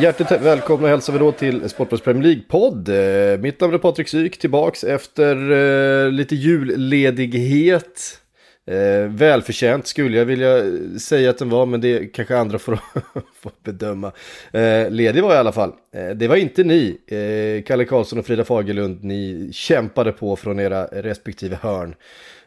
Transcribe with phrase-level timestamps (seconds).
[0.00, 2.88] Hjärtligt välkomna hälsar vi då till Sportbladets Premier League-podd.
[2.88, 8.20] Eh, mitt namn är Patrik Syk, tillbaks efter eh, lite julledighet.
[8.66, 10.62] Eh, välförtjänt skulle jag vilja
[10.98, 12.74] säga att den var, men det kanske andra får,
[13.40, 14.12] får bedöma.
[14.52, 15.72] Eh, ledig var jag i alla fall.
[15.94, 20.60] Eh, det var inte ni, eh, Kalle Karlsson och Frida Fagerlund, ni kämpade på från
[20.60, 21.94] era respektive hörn.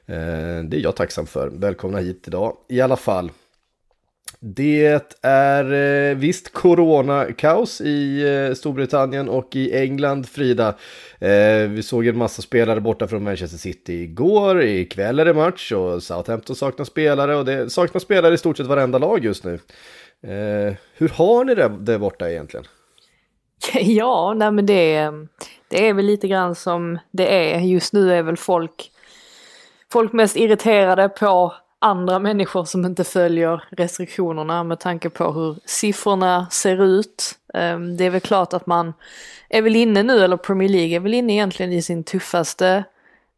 [0.05, 1.47] Eh, det är jag tacksam för.
[1.47, 3.31] Välkomna hit idag i alla fall.
[4.41, 10.67] Det är eh, visst coronakaos i eh, Storbritannien och i England, Frida.
[11.20, 15.72] Eh, vi såg en massa spelare borta från Manchester City igår, ikväll är det match
[15.72, 19.53] och Southampton saknar spelare och det saknar spelare i stort sett varenda lag just nu.
[20.23, 22.66] Eh, hur har ni det där borta egentligen?
[23.73, 25.11] Ja, nej men det,
[25.67, 27.59] det är väl lite grann som det är.
[27.59, 28.92] Just nu är väl folk,
[29.92, 36.47] folk mest irriterade på andra människor som inte följer restriktionerna med tanke på hur siffrorna
[36.49, 37.39] ser ut.
[37.53, 38.94] Ehm, det är väl klart att man
[39.49, 42.83] är väl inne nu, eller Premier League är väl inne egentligen i sin tuffaste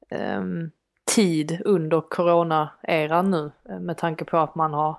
[0.10, 0.72] ehm,
[1.16, 3.52] tid under corona-eran nu.
[3.70, 4.96] Eh, med tanke på att man har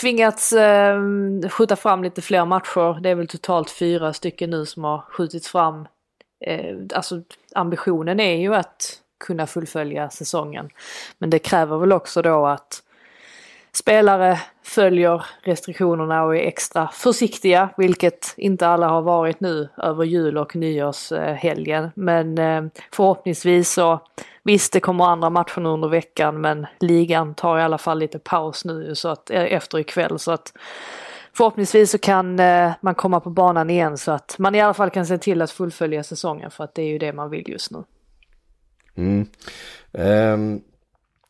[0.00, 1.02] tvingats eh,
[1.48, 3.00] skjuta fram lite fler matcher.
[3.00, 5.88] Det är väl totalt fyra stycken nu som har skjutits fram.
[6.44, 7.22] Eh, alltså
[7.54, 10.70] ambitionen är ju att kunna fullfölja säsongen.
[11.18, 12.82] Men det kräver väl också då att
[13.72, 20.38] spelare följer restriktionerna och är extra försiktiga, vilket inte alla har varit nu över jul
[20.38, 21.90] och nyårshelgen.
[21.94, 24.00] Men eh, förhoppningsvis så,
[24.42, 28.18] visst det kommer andra matcher nu under veckan men ligan tar i alla fall lite
[28.18, 30.52] paus nu så att, eh, efter ikväll så att
[31.32, 34.90] förhoppningsvis så kan eh, man komma på banan igen så att man i alla fall
[34.90, 37.70] kan se till att fullfölja säsongen för att det är ju det man vill just
[37.70, 37.84] nu.
[38.98, 39.26] Mm.
[39.92, 40.60] Um,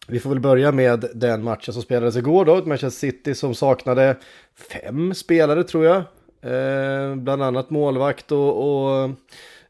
[0.08, 2.56] vi får väl börja med den matchen som spelades igår då.
[2.56, 4.16] Manchester City som saknade
[4.54, 6.02] fem spelare tror jag.
[6.44, 9.10] Uh, bland annat målvakt och, och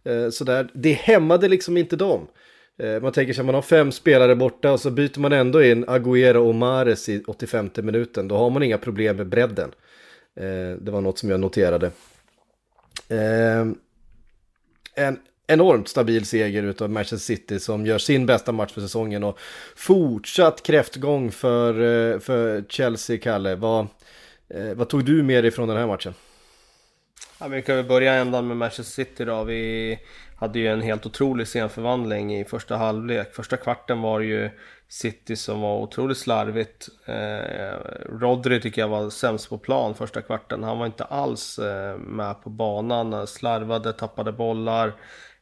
[0.09, 0.69] uh, sådär.
[0.75, 2.26] Det hämmade liksom inte dem.
[2.82, 5.62] Ehm, man tänker sig att man har fem spelare borta och så byter man ändå
[5.62, 8.28] in Agüero och Mares i 85 minuten.
[8.28, 9.70] Då har man inga problem med bredden.
[10.80, 11.91] Det var något som jag noterade.
[14.94, 19.38] En enormt stabil seger utav Manchester City som gör sin bästa match för säsongen och
[19.76, 23.54] fortsatt kräftgång för, eh, för Chelsea, Kalle.
[23.54, 23.86] Vad,
[24.48, 26.14] eh, vad tog du med dig från den här matchen?
[27.41, 29.44] Ja, vi kan väl börja ändan med Manchester City då.
[29.44, 29.98] Vi
[30.36, 33.34] hade ju en helt otrolig scenförvandling i första halvlek.
[33.34, 34.50] Första kvarten var ju
[34.88, 36.88] City som var otroligt slarvigt.
[37.04, 37.78] Eh,
[38.20, 40.62] Rodri tycker jag var sämst på plan första kvarten.
[40.62, 43.26] Han var inte alls eh, med på banan.
[43.26, 44.92] Slarvade, tappade bollar.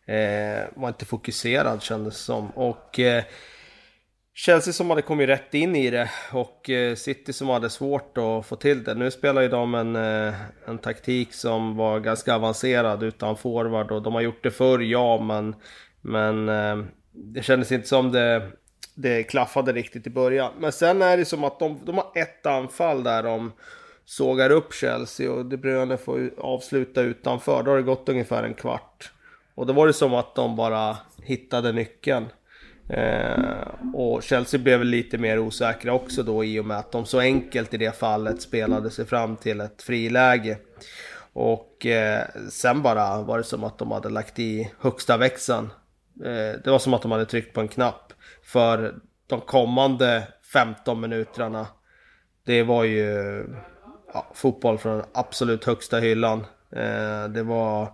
[0.06, 2.50] Eh, var inte fokuserad kändes det som.
[2.50, 3.24] Och eh,
[4.34, 8.46] Chelsea som hade kommit rätt in i det och eh, City som hade svårt att
[8.46, 8.94] få till det.
[8.94, 10.34] Nu spelar ju de en, eh,
[10.66, 15.20] en taktik som var ganska avancerad utan forward och de har gjort det förr, ja,
[15.20, 15.54] men,
[16.00, 18.50] men eh, det kändes inte som det,
[18.94, 20.52] det klaffade riktigt i början.
[20.58, 23.52] Men sen är det som att de, de har ett anfall där de
[24.04, 27.62] sågar upp Chelsea och De Bruyne får avsluta utanför.
[27.62, 29.12] Då har det gått ungefär en kvart.
[29.56, 32.26] Och då var det som att de bara hittade nyckeln.
[32.88, 37.06] Eh, och Chelsea blev väl lite mer osäkra också då i och med att de
[37.06, 40.58] så enkelt i det fallet spelade sig fram till ett friläge.
[41.32, 45.68] Och eh, sen bara var det som att de hade lagt i högsta växeln.
[46.24, 48.12] Eh, det var som att de hade tryckt på en knapp.
[48.42, 48.94] För
[49.26, 51.66] de kommande 15 minuterna,
[52.44, 53.44] det var ju
[54.14, 56.46] ja, fotboll från den absolut högsta hyllan.
[56.72, 57.92] Eh, det, var,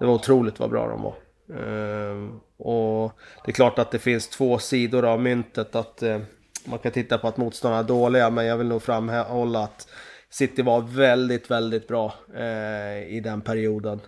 [0.00, 1.14] det var otroligt vad bra de var.
[1.58, 3.12] Ehm, och
[3.44, 5.74] det är klart att det finns två sidor av myntet.
[5.74, 6.20] Att eh,
[6.64, 9.88] man kan titta på att motståndarna är dåliga, men jag vill nog framhålla att
[10.30, 14.00] City var väldigt, väldigt bra eh, i den perioden.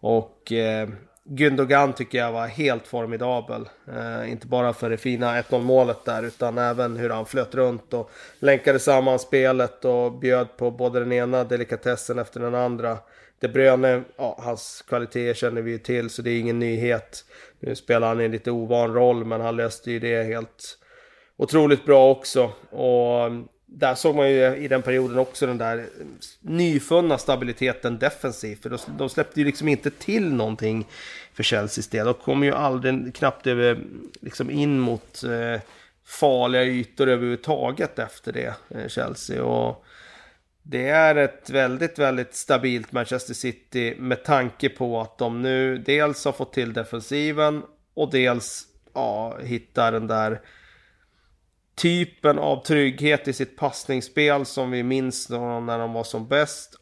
[0.00, 0.88] Och eh,
[1.28, 3.68] Gündogan tycker jag var helt formidabel.
[3.88, 7.94] Eh, inte bara för det fina 1-0 målet där, utan även hur han flöt runt
[7.94, 12.98] och länkade samman spelet och bjöd på både den ena delikatessen efter den andra.
[13.44, 17.24] De Bruyne, ja, hans kvaliteter känner vi ju till så det är ingen nyhet.
[17.60, 20.78] Nu spelar han i en lite ovan roll men han löste ju det helt
[21.36, 22.52] otroligt bra också.
[22.70, 25.86] Och mm, där såg man ju i den perioden också den där
[26.40, 28.62] nyfunna stabiliteten defensivt.
[28.62, 30.86] För de, släppte ju liksom inte till någonting
[31.32, 32.06] för Chelseas del.
[32.06, 33.78] De kom ju aldrig knappt över,
[34.20, 35.60] liksom in mot eh,
[36.04, 39.44] farliga ytor överhuvudtaget efter det, eh, Chelsea.
[39.44, 39.84] Och
[40.66, 46.24] det är ett väldigt, väldigt stabilt Manchester City med tanke på att de nu dels
[46.24, 47.62] har fått till defensiven
[47.94, 50.40] och dels ja, hittar den där
[51.74, 56.74] typen av trygghet i sitt passningsspel som vi minns när de var som bäst.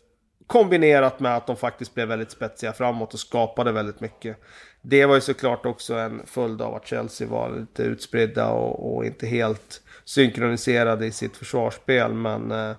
[0.46, 4.36] Kombinerat med att de faktiskt blev väldigt spetsiga framåt och skapade väldigt mycket.
[4.82, 9.04] Det var ju såklart också en följd av att Chelsea var lite utspridda och, och
[9.04, 12.12] inte helt synkroniserade i sitt försvarsspel.
[12.12, 12.76] Men eh,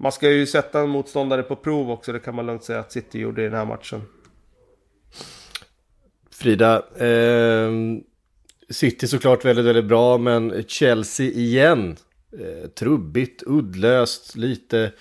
[0.00, 2.92] man ska ju sätta en motståndare på prov också, det kan man lugnt säga att
[2.92, 4.02] City gjorde i den här matchen.
[6.30, 7.70] Frida, eh,
[8.70, 11.96] City såklart väldigt, väldigt bra, men Chelsea igen.
[12.38, 14.92] Eh, trubbigt, uddlöst, lite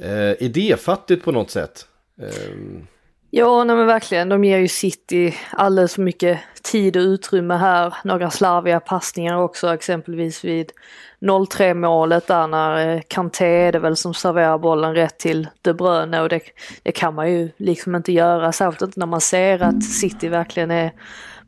[0.00, 1.86] eh, idéfattigt på något sätt.
[2.22, 2.82] Eh.
[3.30, 4.28] Ja, nej men verkligen.
[4.28, 7.94] De ger ju City alldeles för mycket tid och utrymme här.
[8.04, 10.72] Några slarviga passningar också, exempelvis vid
[11.20, 15.72] 0-3 målet där när eh, Kanté är det väl som serverar bollen rätt till De
[15.72, 16.40] Bruyne och det,
[16.82, 20.70] det kan man ju liksom inte göra, särskilt inte när man ser att City verkligen
[20.70, 20.92] är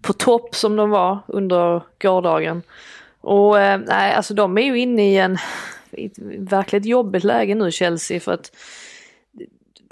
[0.02, 2.62] på topp som de var under gårdagen.
[3.20, 5.38] Och eh, nej, alltså de är ju inne i en
[6.38, 8.50] verkligt jobbigt läge nu Chelsea för att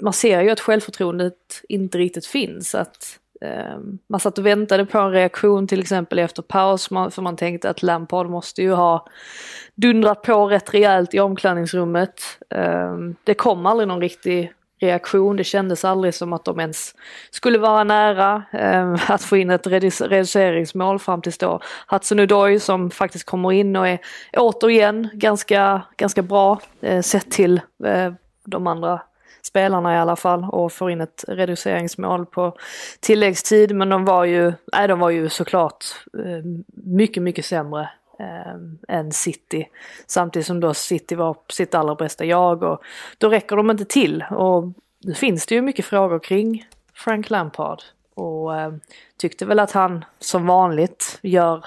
[0.01, 2.75] man ser ju att självförtroendet inte riktigt finns.
[2.75, 7.35] Att Ehm, man satt och väntade på en reaktion till exempel efter paus för man
[7.35, 9.07] tänkte att Lampard måste ju ha
[9.75, 12.21] dundrat på rätt rejält i omklädningsrummet.
[12.49, 15.37] Ehm, det kom aldrig någon riktig reaktion.
[15.37, 16.95] Det kändes aldrig som att de ens
[17.31, 21.59] skulle vara nära ehm, att få in ett reduceringsmål fram tills då.
[21.87, 23.99] Hudson som faktiskt kommer in och är
[24.37, 28.13] återigen ganska, ganska bra eh, sett till eh,
[28.45, 29.01] de andra
[29.47, 32.57] spelarna i alla fall och får in ett reduceringsmål på
[32.99, 33.75] tilläggstid.
[33.75, 37.89] Men de var ju, nej, de var ju såklart eh, mycket, mycket sämre
[38.19, 39.69] eh, än City.
[40.07, 42.81] Samtidigt som då City var sitt allra bästa jag och
[43.17, 44.25] då räcker de inte till.
[44.31, 44.63] Och
[45.03, 47.81] nu finns det ju mycket frågor kring Frank Lampard.
[48.15, 48.73] Och eh,
[49.17, 51.65] tyckte väl att han som vanligt gör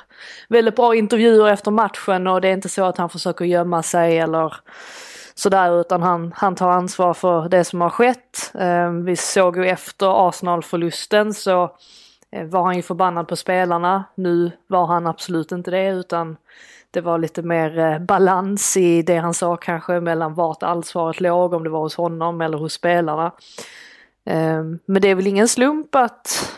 [0.48, 4.18] väldigt bra intervjuer efter matchen och det är inte så att han försöker gömma sig
[4.18, 4.54] eller
[5.40, 8.52] sådär utan han, han tar ansvar för det som har skett.
[8.54, 11.76] Eh, vi såg ju efter Arsenal-förlusten så
[12.32, 14.04] eh, var han ju förbannad på spelarna.
[14.14, 16.36] Nu var han absolut inte det utan
[16.90, 21.54] det var lite mer eh, balans i det han sa kanske mellan vart ansvaret låg,
[21.54, 23.32] om det var hos honom eller hos spelarna.
[24.24, 26.52] Ehm, men det är väl ingen slump att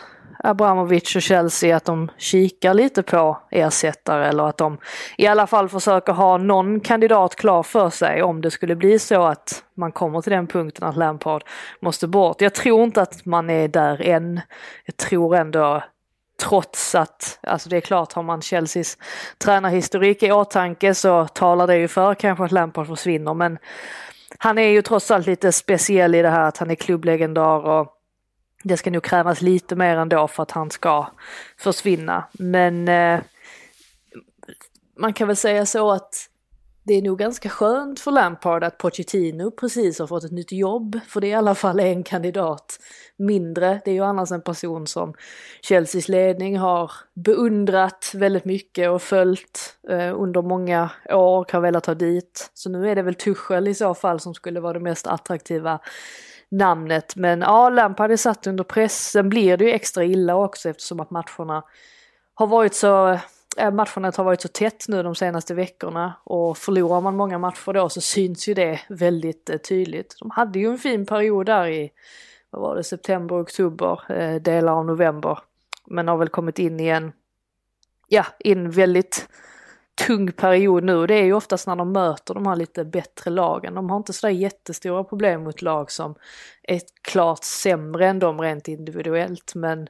[0.45, 4.77] Abramovic och Chelsea att de kikar lite på ersättare eller att de
[5.17, 9.23] i alla fall försöker ha någon kandidat klar för sig om det skulle bli så
[9.23, 11.43] att man kommer till den punkten att Lampard
[11.79, 12.41] måste bort.
[12.41, 14.41] Jag tror inte att man är där än.
[14.85, 15.83] Jag tror ändå
[16.41, 18.97] trots att, alltså det är klart har man Chelseas
[19.37, 23.57] tränarhistorik i åtanke så talar det ju för kanske att Lampard försvinner men
[24.37, 27.99] han är ju trots allt lite speciell i det här att han är klubblegendar och
[28.63, 31.07] det ska nog krävas lite mer ändå för att han ska
[31.57, 32.23] försvinna.
[32.33, 33.19] Men eh,
[34.97, 36.29] man kan väl säga så att
[36.85, 40.99] det är nog ganska skönt för Lampard att Pochettino precis har fått ett nytt jobb.
[41.07, 42.79] För det är i alla fall en kandidat
[43.17, 43.81] mindre.
[43.85, 45.13] Det är ju annars en person som
[45.61, 51.85] Chelseas ledning har beundrat väldigt mycket och följt eh, under många år och har velat
[51.85, 52.51] ha dit.
[52.53, 55.79] Så nu är det väl Tuchel i så fall som skulle vara det mest attraktiva
[56.53, 57.15] namnet.
[57.15, 59.11] Men ja, Lampard är satt under press.
[59.11, 61.63] Sen blir det ju extra illa också eftersom att matcherna
[62.33, 63.19] har varit så
[63.57, 67.73] äh, matcherna har varit så tätt nu de senaste veckorna och förlorar man många matcher
[67.73, 70.15] då så syns ju det väldigt eh, tydligt.
[70.19, 71.91] De hade ju en fin period där i,
[72.49, 75.39] vad var det, september, oktober, eh, delar av november.
[75.87, 77.11] Men har väl kommit in igen,
[78.07, 79.27] ja, in väldigt
[79.95, 81.07] tung period nu.
[81.07, 83.75] Det är ju oftast när de möter de här lite bättre lagen.
[83.75, 86.15] De har inte sådär jättestora problem mot lag som
[86.63, 89.55] är klart sämre än dem rent individuellt.
[89.55, 89.87] Men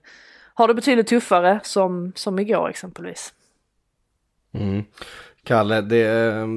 [0.54, 3.34] har det betydligt tuffare som, som igår exempelvis.
[4.54, 4.84] Mm.
[5.44, 6.48] Kalle, det är,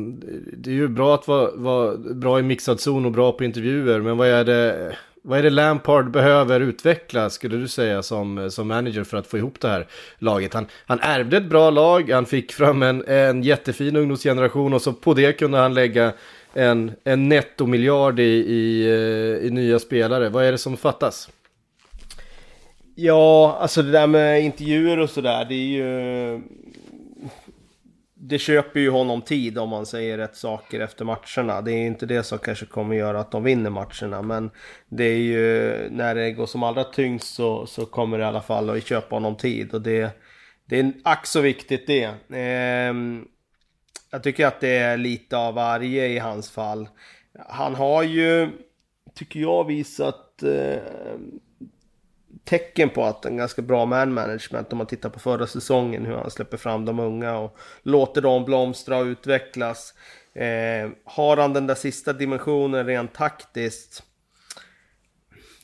[0.57, 4.01] det är ju bra att vara, vara bra i mixad zon och bra på intervjuer,
[4.01, 8.69] men vad är det vad är det Lampard behöver utveckla, skulle du säga, som, som
[8.69, 9.87] manager för att få ihop det här
[10.19, 10.55] laget?
[10.55, 14.93] Han, han ärvde ett bra lag, han fick fram en, en jättefin ungdomsgeneration och så
[14.93, 16.13] på det kunde han lägga
[16.55, 20.29] en, en nettomiljard i, i, eh, i nya spelare.
[20.29, 21.29] Vad är det som fattas?
[22.95, 26.41] Ja, alltså det där med intervjuer och sådär, det är ju
[28.29, 31.63] det köper ju honom tid om man säger rätt saker efter matcherna.
[31.63, 34.23] Det är inte det som kanske kommer göra att de vinner matcherna.
[34.23, 34.51] Men
[34.89, 38.43] det är ju när det går som allra tyngst så, så kommer det i alla
[38.43, 39.75] fall att köpa honom tid.
[39.75, 40.11] Och det,
[40.65, 42.05] det är ack så viktigt det.
[42.31, 42.95] Eh,
[44.11, 46.89] jag tycker att det är lite av varje i hans fall.
[47.49, 48.49] Han har ju,
[49.15, 51.19] tycker jag, visat eh,
[52.47, 56.15] tecken på att en ganska bra man management om man tittar på förra säsongen hur
[56.15, 59.95] han släpper fram de unga och låter dem blomstra och utvecklas.
[60.35, 64.03] Eh, har han den där sista dimensionen rent taktiskt?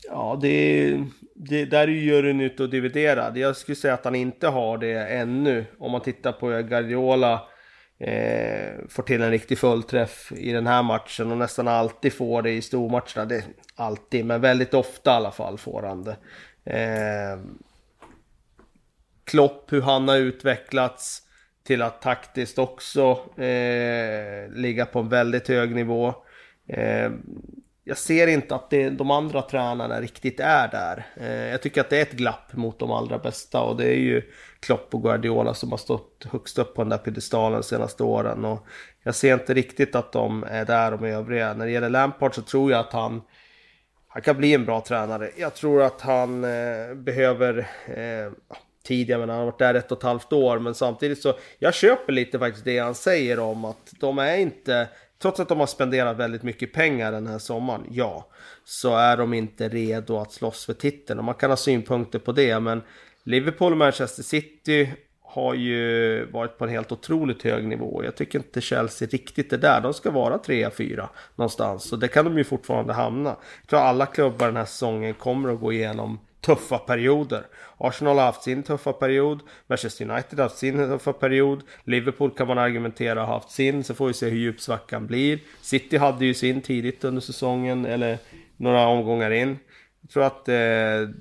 [0.08, 0.98] Ja, det,
[1.34, 3.36] det där är ju juryn ute och dividerad.
[3.36, 5.64] Jag skulle säga att han inte har det ännu.
[5.78, 7.48] Om man tittar på Guardiola
[7.98, 12.50] eh, får till en riktig fullträff i den här matchen och nästan alltid får det
[12.50, 13.24] i stormatcherna.
[13.24, 16.16] Det, alltid, men väldigt ofta i alla fall får han det.
[16.64, 17.38] Eh,
[19.24, 21.22] Klopp, hur han har utvecklats
[21.64, 23.10] till att taktiskt också
[23.42, 26.14] eh, ligga på en väldigt hög nivå.
[26.68, 27.10] Eh,
[27.84, 31.06] jag ser inte att det, de andra tränarna riktigt är där.
[31.16, 33.98] Eh, jag tycker att det är ett glapp mot de allra bästa och det är
[33.98, 34.22] ju
[34.60, 38.44] Klopp och Guardiola som har stått högst upp på den där piedestalen de senaste åren.
[38.44, 38.66] Och
[39.02, 41.54] jag ser inte riktigt att de är där de övriga.
[41.54, 43.22] När det gäller Lampard så tror jag att han
[44.12, 45.30] han kan bli en bra tränare.
[45.36, 48.32] Jag tror att han eh, behöver eh,
[48.84, 51.34] tid, jag menar han har varit där ett och ett halvt år, men samtidigt så
[51.58, 54.88] jag köper lite faktiskt det han säger om att de är inte,
[55.22, 58.28] trots att de har spenderat väldigt mycket pengar den här sommaren, ja,
[58.64, 61.18] så är de inte redo att slåss för titeln.
[61.18, 62.82] Och man kan ha synpunkter på det, men
[63.24, 64.90] Liverpool och Manchester City
[65.32, 68.04] har ju varit på en helt otroligt hög nivå.
[68.04, 69.80] Jag tycker inte Chelsea riktigt är där.
[69.80, 71.92] De ska vara 3-4 någonstans.
[71.92, 73.36] Och det kan de ju fortfarande hamna.
[73.60, 77.46] Jag tror alla klubbar den här säsongen kommer att gå igenom tuffa perioder.
[77.78, 82.46] Arsenal har haft sin tuffa period, Manchester United har haft sin tuffa period, Liverpool kan
[82.46, 85.38] man argumentera har haft sin, så får vi se hur djup svackan blir.
[85.60, 88.18] City hade ju sin tidigt under säsongen, eller
[88.56, 89.58] några omgångar in.
[90.00, 91.14] Jag tror att eh,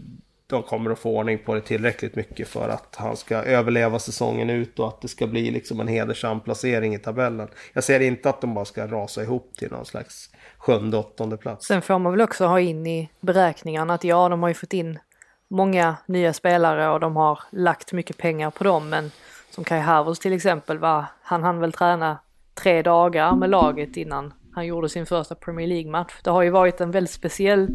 [0.52, 4.50] de kommer att få ordning på det tillräckligt mycket för att han ska överleva säsongen
[4.50, 7.48] ut och att det ska bli liksom en hedersam placering i tabellen.
[7.74, 11.68] Jag ser inte att de bara ska rasa ihop till någon slags sjunde, åttonde plats.
[11.68, 14.74] Sen får man väl också ha in i beräkningarna att ja, de har ju fått
[14.74, 15.00] in
[15.48, 19.12] många nya spelare och de har lagt mycket pengar på dem, men
[19.50, 22.18] som Kai Havertz till exempel, va, han hann väl träna
[22.54, 26.14] tre dagar med laget innan han gjorde sin första Premier League-match.
[26.24, 27.68] Det har ju varit en väldigt speciell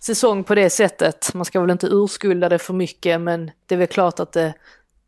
[0.00, 1.34] säsong på det sättet.
[1.34, 4.54] Man ska väl inte urskulda det för mycket men det är väl klart att det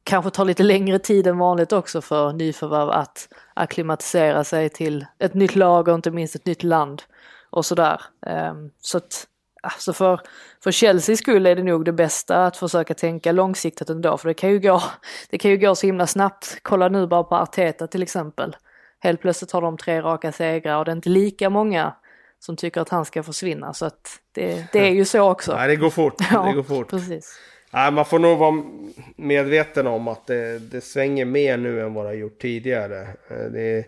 [0.04, 5.34] kanske tar lite längre tid än vanligt också för nyförvärv att akklimatisera sig till ett
[5.34, 7.02] nytt lag och inte minst ett nytt land
[7.50, 8.00] och sådär.
[8.26, 9.26] Ehm, så att
[9.64, 10.20] Alltså för,
[10.62, 14.34] för Chelseas skull är det nog det bästa att försöka tänka långsiktigt ändå för det
[14.34, 14.82] kan ju gå,
[15.30, 16.58] det kan ju gå så himla snabbt.
[16.62, 18.56] Kolla nu bara på Arteta till exempel.
[18.98, 21.94] Helt plötsligt har de tre raka segrar och det är inte lika många
[22.42, 23.74] som tycker att han ska försvinna.
[23.74, 25.56] Så att det, det är ju så också.
[25.56, 26.14] Nej, det går fort.
[26.32, 26.90] Ja, det går fort.
[26.90, 27.38] precis.
[27.72, 28.62] Nej, man får nog vara
[29.16, 33.00] medveten om att det, det svänger mer nu än vad det har gjort tidigare.
[33.02, 33.86] Eh, det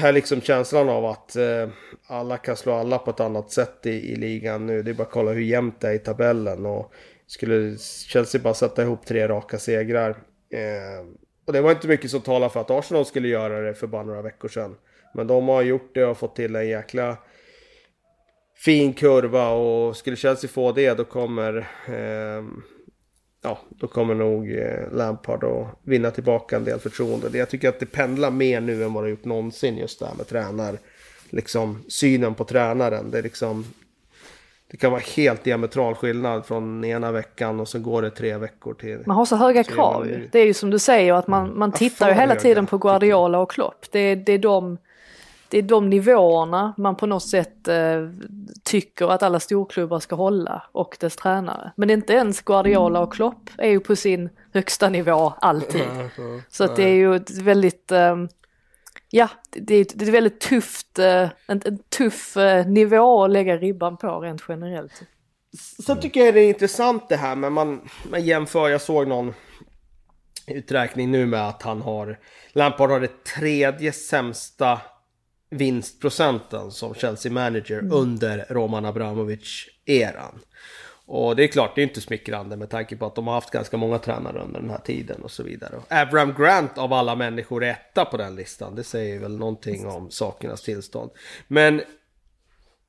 [0.00, 1.68] är liksom känslan av att eh,
[2.06, 4.82] alla kan slå alla på ett annat sätt i, i ligan nu.
[4.82, 6.66] Det är bara att kolla hur jämnt det är i tabellen.
[6.66, 6.92] Och
[7.26, 7.78] skulle
[8.08, 10.10] Chelsea bara sätta ihop tre raka segrar.
[10.50, 11.06] Eh,
[11.46, 14.02] och det var inte mycket som talar för att Arsenal skulle göra det för bara
[14.02, 14.76] några veckor sedan.
[15.14, 17.16] Men de har gjort det och fått till en jäkla
[18.56, 21.56] fin kurva och skulle Chelsea få det då kommer
[21.86, 22.44] eh,
[23.42, 27.38] ja, då kommer nog eh, Lampard att vinna tillbaka en del förtroende.
[27.38, 30.14] Jag tycker att det pendlar mer nu än vad det gjort någonsin just det här
[30.14, 30.78] med tränar,
[31.30, 33.10] liksom synen på tränaren.
[33.10, 33.64] Det är liksom
[34.70, 38.74] det kan vara helt diametral skillnad från ena veckan och så går det tre veckor
[38.74, 39.02] till.
[39.06, 40.28] Man har så höga krav ju.
[40.32, 43.38] Det är ju som du säger att man, man tittar ju hela tiden på Guardiola
[43.38, 43.86] och Klopp.
[43.90, 44.78] Det, det är de
[45.48, 48.08] det är de nivåerna man på något sätt eh,
[48.62, 51.72] tycker att alla storklubbar ska hålla och dess tränare.
[51.76, 55.84] Men inte ens Guardiola och Klopp är ju på sin högsta nivå alltid.
[56.48, 58.16] Så att det är ju ett väldigt, eh,
[59.10, 63.56] ja, det är, det är väldigt tufft, eh, en, en tuff eh, nivå att lägga
[63.56, 65.02] ribban på rent generellt.
[65.86, 69.34] Sen tycker jag det är intressant det här men man, man jämför, jag såg någon
[70.46, 72.18] uträkning nu med att han har,
[72.52, 74.80] Lampard har det tredje sämsta
[75.56, 77.92] vinstprocenten som Chelsea manager mm.
[77.92, 80.40] under Roman Abramovic-eran.
[81.06, 83.50] Och det är klart, det är inte smickrande med tanke på att de har haft
[83.50, 85.74] ganska många tränare under den här tiden och så vidare.
[85.88, 88.74] Abraham Grant av alla människor är etta på den listan.
[88.74, 91.10] Det säger väl någonting om sakernas tillstånd.
[91.48, 91.82] Men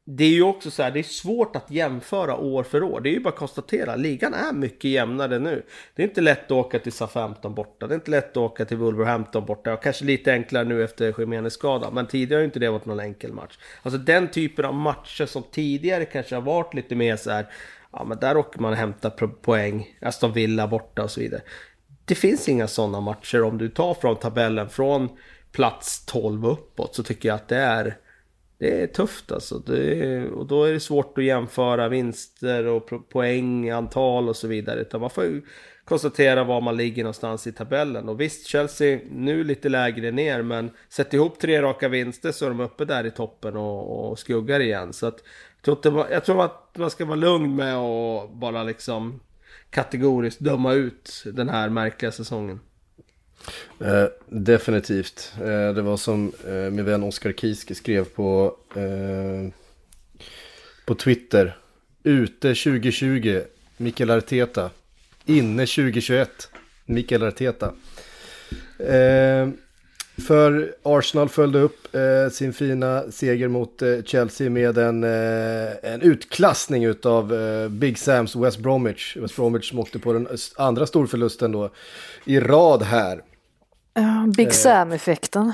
[0.08, 3.02] det är ju också så här, det är svårt att jämföra år för år.
[3.02, 5.64] Det är ju bara att konstatera, ligan är mycket jämnare nu.
[5.96, 8.66] Det är inte lätt att åka till Southampton borta, det är inte lätt att åka
[8.66, 9.74] till Wolverhampton borta.
[9.74, 12.86] Och kanske lite enklare nu efter Jiménez skada, men tidigare har ju inte det varit
[12.86, 13.58] någon enkel match.
[13.84, 17.48] Alltså den typen av matcher som tidigare kanske har varit lite mer så här,
[17.92, 21.42] ja men där åker man och hämtar poäng, Aston Villa borta och så vidare.
[22.06, 25.10] Det finns inga sådana matcher om du tar från tabellen från
[25.52, 27.98] plats 12 uppåt så tycker jag att det är
[28.58, 29.74] det är tufft alltså.
[29.74, 34.80] Är, och då är det svårt att jämföra vinster och poäng, antal och så vidare.
[34.80, 35.42] Utan man får ju
[35.86, 38.10] konstatera var man ligger någonstans i tabellen.
[38.10, 42.50] Och visst, Chelsea nu lite lägre ner, men sätt ihop tre raka vinster så är
[42.50, 44.94] de uppe där i toppen och, och skuggar igen.
[44.94, 45.24] Så att,
[45.66, 49.20] jag, tror jag tror att man ska vara lugn med att bara liksom
[49.70, 52.60] kategoriskt döma ut den här märkliga säsongen.
[53.80, 55.34] Eh, definitivt.
[55.38, 59.52] Eh, det var som eh, min vän Oskar Kiske skrev på, eh,
[60.86, 61.58] på Twitter.
[62.04, 63.42] Ute 2020,
[63.78, 64.70] Mikael Arteta.
[65.26, 66.50] Inne 2021,
[66.86, 67.74] Mikael Arteta.
[68.80, 69.50] Eh,
[70.18, 76.94] Eh, för Arsenal följde upp eh, sin fina seger mot Chelsea med en, en utklassning
[77.04, 77.34] av
[77.70, 79.18] Big Sams West Bromwich.
[79.18, 81.70] West Bromwich som åkte på den andra storförlusten då
[82.26, 83.22] i rad här.
[84.38, 84.52] Big eh.
[84.52, 85.54] Sam-effekten.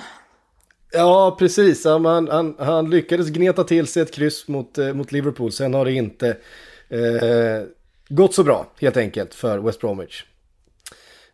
[0.92, 1.86] Ja, precis.
[1.86, 5.52] Han, han, han, lyckades gneta till sig ett kryss mot, eh, mot Liverpool.
[5.52, 6.38] Sen har det inte
[6.90, 7.66] eh,
[8.10, 10.24] gått så bra, helt enkelt, för West Bromwich.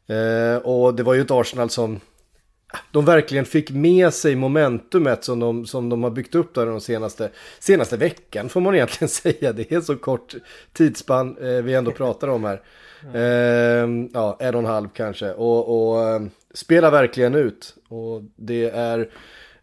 [0.08, 2.00] Eh, och det var ju ett Arsenal som
[2.92, 6.82] de verkligen fick med sig momentumet som de, som de har byggt upp där de
[6.82, 9.54] senaste, senaste veckan, får man egentligen säga.
[9.54, 10.36] Det är så kort
[10.74, 12.62] tidsspann eh, vi ändå pratar om här.
[13.14, 15.32] Eh, ja, en och en halv kanske.
[15.32, 16.22] Och, och eh,
[16.54, 17.76] spelar verkligen ut.
[17.90, 19.10] Och det är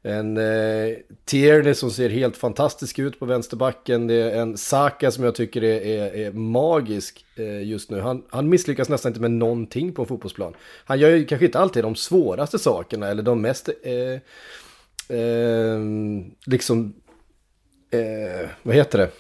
[0.07, 4.07] en eh, Tierney som ser helt fantastisk ut på vänsterbacken.
[4.07, 8.01] Det är en Saka som jag tycker är, är, är magisk eh, just nu.
[8.01, 10.55] Han, han misslyckas nästan inte med någonting på en fotbollsplan.
[10.85, 14.13] Han gör ju kanske inte alltid de svåraste sakerna eller de mest eh,
[15.19, 15.81] eh
[16.47, 16.95] liksom,
[17.91, 19.11] eh, vad heter det?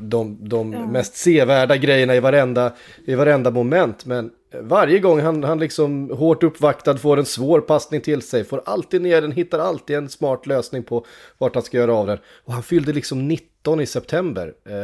[0.00, 0.86] De, de ja.
[0.86, 2.72] mest sevärda grejerna i varenda,
[3.04, 4.06] i varenda moment.
[4.06, 8.62] Men varje gång han, han liksom hårt uppvaktad får en svår passning till sig, får
[8.66, 11.06] alltid ner den, hittar alltid en smart lösning på
[11.38, 12.18] vart han ska göra av den.
[12.44, 14.54] Och han fyllde liksom 19 i september.
[14.66, 14.74] Eh,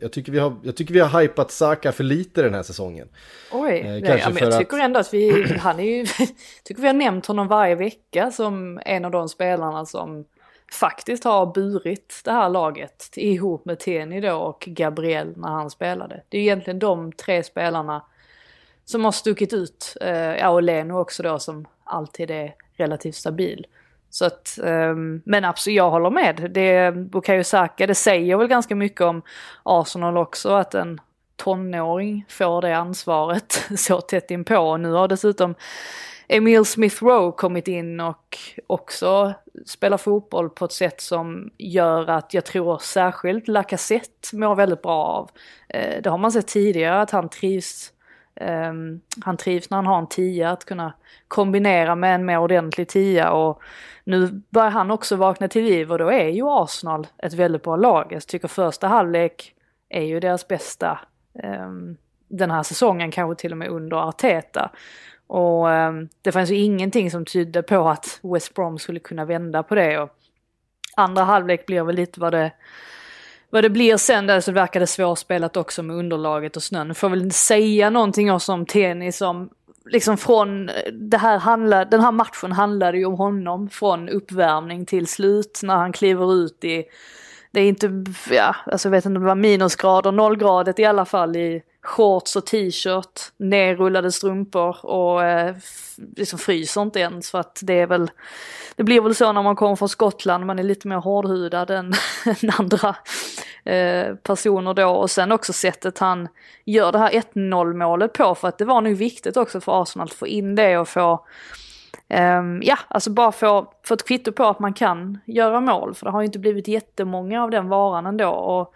[0.00, 3.08] jag, tycker vi har, jag tycker vi har hypat Saka för lite den här säsongen.
[3.52, 4.84] Oj, eh, nej, ja, men jag tycker att...
[4.84, 6.06] ändå att vi, han är ju,
[6.64, 10.24] tycker vi har nämnt honom varje vecka som en av de spelarna som
[10.72, 16.22] faktiskt har burit det här laget ihop med Teni då och Gabriel när han spelade.
[16.28, 18.04] Det är egentligen de tre spelarna
[18.84, 19.96] som har stuckit ut.
[20.00, 23.66] Eh, ja, och Leno också då som alltid är relativt stabil.
[24.10, 26.50] Så att, ehm, men absolut, jag håller med.
[26.50, 29.22] Det, Bukayo Saka, det säger väl ganska mycket om
[29.62, 31.00] Arsenal också att en
[31.36, 34.58] tonåring får det ansvaret så tätt inpå.
[34.58, 35.54] och Nu har dessutom
[36.28, 39.34] Emil Smith Rowe kommit in och också
[39.66, 45.04] spelar fotboll på ett sätt som gör att jag tror särskilt Lacazette mår väldigt bra
[45.04, 45.30] av.
[45.68, 47.92] Eh, det har man sett tidigare att han trivs
[48.40, 50.94] Um, han trivs när han har en tia, att kunna
[51.28, 53.62] kombinera med en mer ordentlig tia och
[54.04, 57.76] nu börjar han också vakna till liv och då är ju Arsenal ett väldigt bra
[57.76, 58.06] lag.
[58.10, 59.54] Jag tycker första halvlek
[59.88, 61.00] är ju deras bästa
[61.44, 61.96] um,
[62.28, 64.70] den här säsongen, kanske till och med under Arteta.
[65.28, 69.62] Och eh, det fanns ju ingenting som tydde på att West Brom skulle kunna vända
[69.62, 69.98] på det.
[69.98, 70.10] Och
[70.96, 72.52] andra halvlek blir väl lite vad det,
[73.50, 76.94] vad det blir sen där så verkar det svårspelat också med underlaget och snön.
[76.94, 79.50] Får väl säga någonting också om tennis om
[79.84, 84.86] liksom från eh, det här handla, den här matchen handlade ju om honom från uppvärmning
[84.86, 86.84] till slut när han kliver ut i
[87.50, 91.04] det är inte, ja, alltså jag vet inte om det var minusgrader, nollgradigt i alla
[91.04, 95.56] fall i shorts och t-shirt, nerrullade strumpor och eh,
[96.16, 98.10] liksom fryser inte ens för att det är väl,
[98.76, 101.92] det blir väl så när man kommer från Skottland, man är lite mer hårdhudad än,
[102.26, 102.96] än andra
[103.64, 106.28] eh, personer då och sen också sättet han
[106.64, 110.06] gör det här 1-0 målet på för att det var nog viktigt också för Arsenal
[110.06, 111.26] att få in det och få
[112.10, 115.94] Um, ja, alltså bara få, få ett kvitto på att man kan göra mål.
[115.94, 118.28] För det har ju inte blivit jättemånga av den varan ändå.
[118.28, 118.74] Och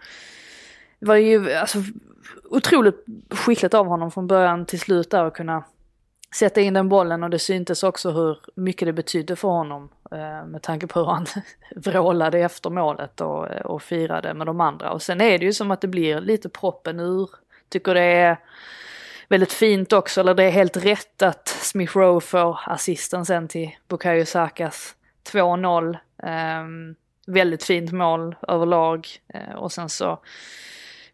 [0.99, 1.77] det var ju alltså,
[2.53, 5.63] otroligt skickligt av honom från början till slut där att kunna
[6.35, 10.45] sätta in den bollen och det syntes också hur mycket det betydde för honom eh,
[10.45, 11.25] med tanke på hur han
[11.75, 14.91] vrålade efter målet och, och firade med de andra.
[14.91, 17.29] Och sen är det ju som att det blir lite proppen ur.
[17.69, 18.37] Tycker det är
[19.29, 23.71] väldigt fint också, eller det är helt rätt att Smith Rowe får assisten sen till
[23.87, 24.95] Bukayo Sakas
[25.31, 25.87] 2-0.
[25.87, 26.95] Um, ehm,
[27.27, 29.07] väldigt fint mål överlag.
[29.27, 30.19] Eh, och sen så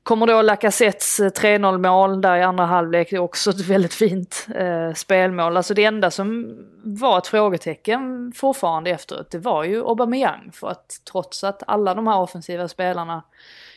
[0.10, 3.94] kommer då Lacazettes eh, 3-0 mål där i andra halvlek, det är också ett väldigt
[3.94, 5.58] fint eh, spelmål.
[5.58, 10.52] Alltså det enda som var ett frågetecken fortfarande efteråt, det var ju Aubameyang.
[10.54, 13.24] För att trots att alla de här offensiva spelarna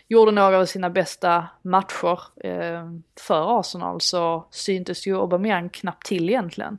[0.08, 2.84] gjorde några av sina bästa matcher eh,
[3.20, 6.78] för Arsenal så syntes ju Aubameyang knappt till egentligen.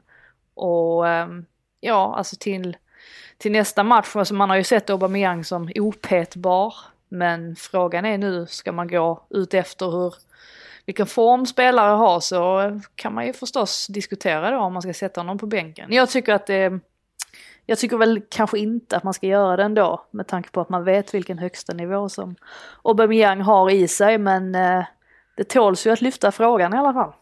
[0.54, 1.28] Och eh,
[1.80, 2.78] ja, alltså till,
[3.38, 6.74] till nästa match, alltså man har ju sett Aubameyang som opetbar.
[7.14, 10.16] Men frågan är nu, ska man gå ut efter hur,
[10.86, 15.20] vilken form spelare har så kan man ju förstås diskutera då om man ska sätta
[15.22, 15.94] honom på bänken.
[15.94, 16.80] Jag tycker att det
[17.66, 20.70] jag tycker väl kanske inte att man ska göra det ändå med tanke på att
[20.70, 22.36] man vet vilken högsta nivå som
[22.84, 24.84] Aubameyang har i sig men eh,
[25.38, 27.14] det tåls ju att lyfta frågan i alla fall.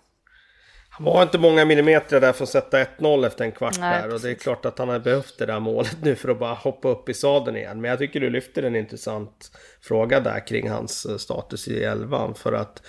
[1.04, 4.22] Var inte många millimeter där för att sätta 1-0 efter en kvart Nej, där och
[4.22, 6.90] det är klart att han hade behövt det där målet nu för att bara hoppa
[6.90, 7.82] upp i sadeln igen.
[7.82, 12.36] Men jag tycker du lyfter en intressant fråga där kring hans eh, status i elvan
[12.36, 12.82] för att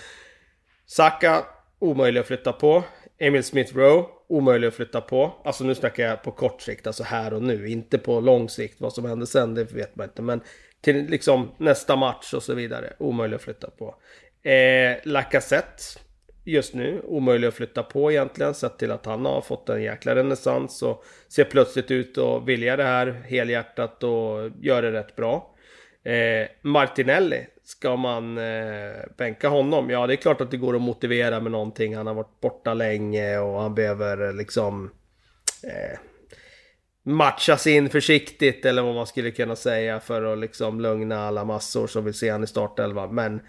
[0.85, 1.45] Saka
[1.79, 2.83] omöjlig att flytta på.
[3.17, 5.33] Emil Smith Rowe omöjlig att flytta på.
[5.43, 7.69] Alltså nu snackar jag på kort sikt, alltså här och nu.
[7.69, 8.81] Inte på lång sikt.
[8.81, 10.21] Vad som händer sen, det vet man inte.
[10.21, 10.41] Men
[10.81, 12.93] till liksom nästa match och så vidare.
[12.99, 13.95] Omöjlig att flytta på.
[14.49, 15.83] Eh, Lacazette
[16.43, 18.53] just nu omöjlig att flytta på egentligen.
[18.53, 22.77] Sett till att han har fått en jäkla renässans och ser plötsligt ut att vilja
[22.77, 25.55] det här helhjärtat och gör det rätt bra.
[26.03, 29.89] Eh, Martinelli, ska man eh, bänka honom?
[29.89, 31.95] Ja, det är klart att det går att motivera med någonting.
[31.95, 34.91] Han har varit borta länge och han behöver eh, liksom
[35.63, 35.99] eh,
[37.05, 41.87] matchas in försiktigt eller vad man skulle kunna säga för att liksom lugna alla massor
[41.87, 43.15] som vill se han i startelvan.
[43.15, 43.41] Men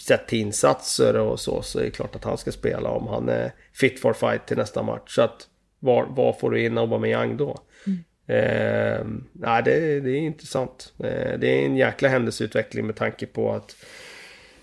[0.00, 3.28] sett till insatser och så, så är det klart att han ska spela om han
[3.28, 5.14] är fit for fight till nästa match.
[5.14, 5.46] Så att
[5.78, 7.56] var, var får du in Aubameyang då?
[7.86, 7.98] Mm.
[8.26, 10.92] Eh, nej, det, det, är intressant.
[10.98, 13.76] Eh, det är en jäkla händelseutveckling med tanke på att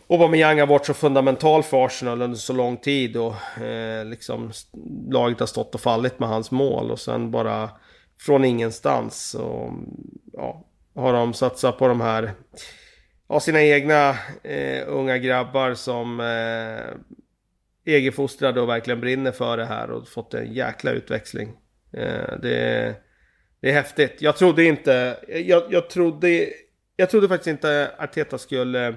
[0.09, 4.51] Aubameyang har varit så fundamental för Arsenal under så lång tid och eh, liksom
[5.09, 7.69] laget har stått och fallit med hans mål och sen bara
[8.19, 9.71] från ingenstans och
[10.33, 12.33] ja, har de satsat på de här
[13.27, 14.09] av sina egna
[14.43, 20.53] eh, unga grabbar som eh, egenfostrade och verkligen brinner för det här och fått en
[20.53, 21.53] jäkla utväxling.
[21.93, 22.95] Eh, det
[23.61, 24.21] det är häftigt.
[24.21, 25.17] Jag trodde inte...
[25.27, 26.49] Jag, jag, trodde,
[26.95, 28.87] jag trodde faktiskt inte Arteta skulle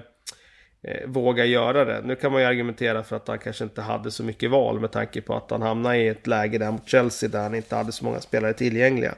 [0.83, 2.01] eh, våga göra det.
[2.01, 4.91] Nu kan man ju argumentera för att han kanske inte hade så mycket val med
[4.91, 7.91] tanke på att han hamnade i ett läge där mot Chelsea där han inte hade
[7.91, 9.15] så många spelare tillgängliga.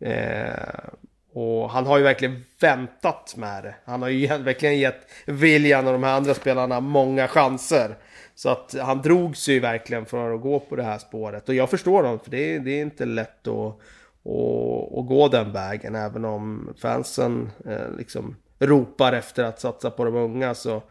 [0.00, 0.88] Eh,
[1.32, 3.74] och han har ju verkligen väntat med det.
[3.84, 7.96] Han har ju verkligen gett William och de här andra spelarna många chanser.
[8.34, 11.48] Så att han drog sig ju verkligen för att gå på det här spåret.
[11.48, 13.80] Och jag förstår honom, för det, det är inte lätt att
[14.28, 15.94] att, att, gå den vägen.
[15.94, 20.82] Även om fansen eh, liksom ropar efter att satsa på de unga så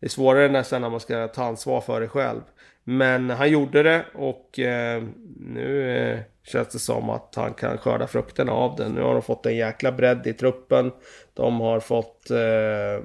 [0.00, 2.40] det är svårare nästan när man ska ta ansvar för det själv.
[2.84, 5.02] Men han gjorde det och eh,
[5.40, 8.88] nu eh, känns det som att han kan skörda frukterna av det.
[8.88, 10.92] Nu har de fått en jäkla bredd i truppen.
[11.34, 13.04] De har fått eh,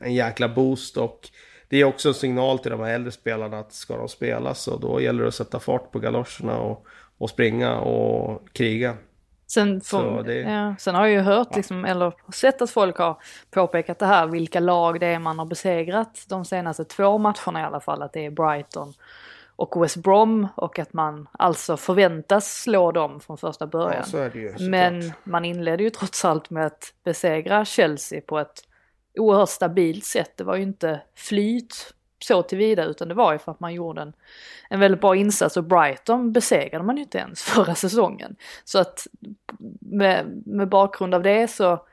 [0.00, 1.28] en jäkla boost och
[1.68, 4.76] det är också en signal till de här äldre spelarna att ska de spela så
[4.76, 6.86] då gäller det att sätta fart på galoscherna och,
[7.18, 8.96] och springa och kriga.
[9.46, 10.34] Sen, får, det...
[10.34, 13.16] ja, sen har jag ju hört, liksom, eller sett att folk har
[13.50, 17.62] påpekat det här, vilka lag det är man har besegrat de senaste två matcherna i
[17.62, 18.02] alla fall.
[18.02, 18.94] Att det är Brighton
[19.56, 24.04] och West Brom och att man alltså förväntas slå dem från första början.
[24.12, 28.64] Ja, ju, Men man inledde ju trots allt med att besegra Chelsea på ett
[29.18, 30.36] oerhört stabilt sätt.
[30.36, 34.02] Det var ju inte flyt så tillvida utan det var ju för att man gjorde
[34.02, 34.12] en,
[34.68, 38.36] en väldigt bra insats och Brighton besegrade man ju inte ens förra säsongen.
[38.64, 39.06] Så att
[39.80, 41.86] med, med bakgrund av det så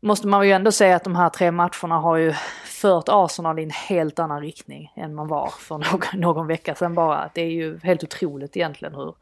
[0.00, 2.32] måste man ju ändå säga att de här tre matcherna har ju
[2.64, 6.94] fört Arsenal i en helt annan riktning än man var för någon, någon vecka sedan
[6.94, 7.30] bara.
[7.34, 9.14] Det är ju helt otroligt egentligen hur,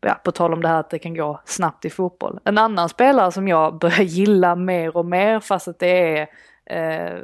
[0.00, 2.40] ja, på tal om det här att det kan gå snabbt i fotboll.
[2.44, 6.28] En annan spelare som jag börjar gilla mer och mer fast att det är
[6.66, 7.18] Eh,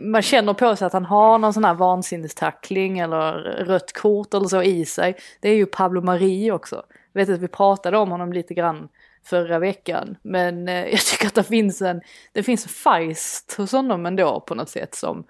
[0.00, 3.32] man känner på sig att han har någon sån här vansinnestackling eller
[3.64, 5.16] rött kort eller så i sig.
[5.40, 6.82] Det är ju Pablo Mari också.
[7.12, 8.88] Jag vet att vi pratade om honom lite grann
[9.24, 10.16] förra veckan.
[10.22, 12.00] Men eh, jag tycker att det finns en,
[12.32, 15.24] det finns en feist hos honom ändå på något sätt som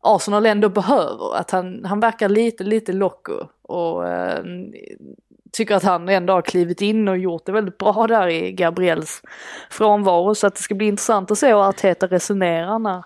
[0.00, 1.36] Arsenal ändå behöver.
[1.36, 3.46] Att han, han verkar lite, lite loco.
[3.62, 4.44] Och eh,
[5.52, 9.22] tycker att han ändå har klivit in och gjort det väldigt bra där i Gabriels
[9.70, 10.34] frånvaro.
[10.34, 13.04] Så att det ska bli intressant att se hur Arteta resonerar när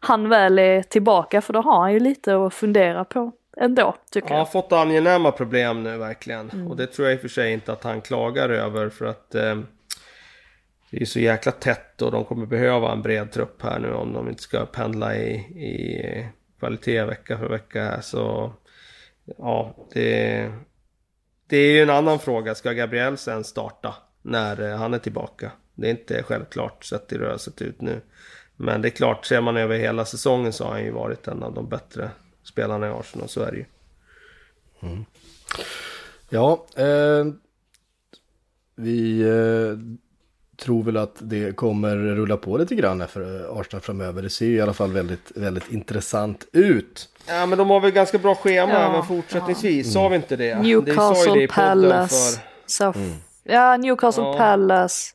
[0.00, 1.40] han väl är tillbaka.
[1.40, 4.36] För då har han ju lite att fundera på ändå, tycker jag.
[4.36, 6.50] Han har fått angenäma problem nu verkligen.
[6.50, 6.66] Mm.
[6.66, 9.34] Och det tror jag i och för sig inte att han klagar över för att
[9.34, 9.58] eh,
[10.90, 14.12] det är så jäkla tätt och de kommer behöva en bred trupp här nu om
[14.12, 18.00] de inte ska pendla i, i kvalitet vecka för vecka här.
[18.00, 18.52] Så
[19.38, 20.52] ja, det,
[21.46, 22.54] det är ju en annan fråga.
[22.54, 25.52] Ska Gabriel sen starta när han är tillbaka?
[25.74, 28.00] Det är inte självklart sett i hur det har sett ut nu.
[28.62, 31.42] Men det är klart, ser man över hela säsongen så har han ju varit en
[31.42, 32.10] av de bättre
[32.42, 33.64] spelarna i Arsenal, så är det ju.
[34.82, 35.04] Mm.
[36.28, 37.26] Ja, eh,
[38.74, 39.78] vi eh,
[40.56, 44.22] tror väl att det kommer rulla på lite grann för Arsenal framöver.
[44.22, 47.08] Det ser ju i alla fall väldigt, väldigt intressant ut.
[47.26, 49.92] Ja, men de har väl ganska bra schema ja, även fortsättningsvis, ja.
[49.92, 50.62] sa vi inte det?
[50.62, 52.96] Newcastle, det Palace, för...
[52.96, 53.16] mm.
[53.44, 54.36] ja, Newcastle, ja.
[54.36, 55.14] Palace.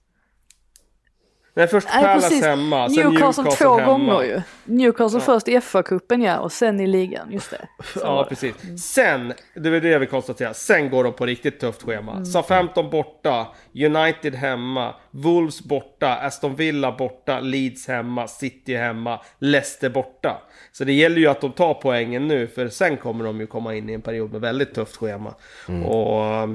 [1.57, 2.45] Nej, först Nej, Palace precis.
[2.45, 3.91] hemma, sen Newcastle, Newcastle två hemma.
[3.91, 4.41] gånger ju.
[4.65, 5.25] Newcastle ja.
[5.25, 7.67] först i FA-cupen ja, och sen i ligan, just det.
[7.93, 8.63] Så ja, precis.
[8.63, 8.77] Mm.
[8.77, 12.11] Sen, det var det vi konstaterade, sen går de på riktigt tufft schema.
[12.11, 12.25] Mm.
[12.25, 20.41] Southampton borta, United hemma, Wolves borta, Aston Villa borta, Leeds hemma, City hemma, Leicester borta.
[20.71, 23.75] Så det gäller ju att de tar poängen nu, för sen kommer de ju komma
[23.75, 25.33] in i en period med väldigt tufft schema.
[25.69, 25.85] Mm.
[25.85, 26.49] Och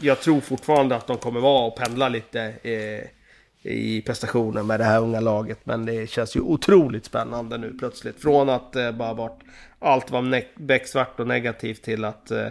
[0.00, 2.40] jag tror fortfarande att de kommer vara och pendla lite.
[2.62, 3.17] Eh,
[3.62, 5.58] i prestationen med det här unga laget.
[5.64, 8.22] Men det känns ju otroligt spännande nu plötsligt.
[8.22, 9.40] Från att eh, bara varit
[9.78, 12.46] allt var becksvart och negativt till att eh,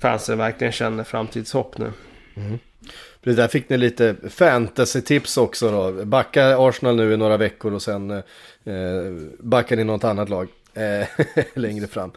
[0.00, 1.92] fansen verkligen känner framtidshopp nu.
[2.34, 2.58] Mm.
[3.22, 6.04] Precis, där fick ni lite fantasy-tips också då.
[6.04, 8.18] Backa Arsenal nu i några veckor och sen eh,
[8.64, 11.06] eh backar ni något annat lag eh,
[11.54, 12.12] längre fram.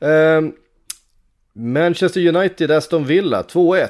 [0.00, 0.40] Eh,
[1.58, 3.88] Manchester United, Aston Villa 2-1.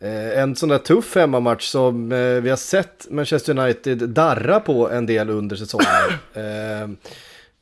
[0.00, 4.90] Eh, en sån där tuff hemmamatch som eh, vi har sett Manchester United darra på
[4.90, 5.86] en del under säsongen.
[6.34, 6.88] Eh,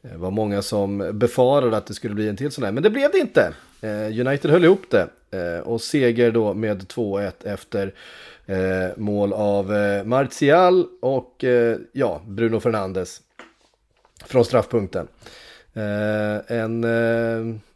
[0.02, 2.90] det var många som befarade att det skulle bli en till sån här, men det
[2.90, 3.52] blev det inte.
[4.20, 5.08] United höll ihop det
[5.60, 7.94] och seger då med 2-1 efter
[8.96, 9.72] mål av
[10.04, 11.44] Martial och
[11.92, 13.20] ja, Bruno Fernandes
[14.24, 15.08] från straffpunkten.
[16.46, 16.84] En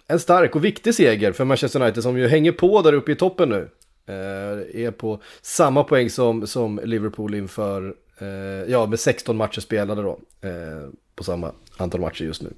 [0.07, 3.15] en stark och viktig seger för Manchester United som ju hänger på där uppe i
[3.15, 3.71] toppen nu.
[4.07, 8.29] Eh, är på samma poäng som, som Liverpool inför, eh,
[8.73, 10.19] ja med 16 matcher spelade då.
[10.41, 12.53] Eh, på samma antal matcher just nu.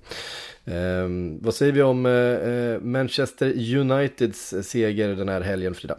[0.64, 1.08] Eh,
[1.40, 5.98] vad säger vi om eh, eh, Manchester Uniteds seger den här helgen Frida?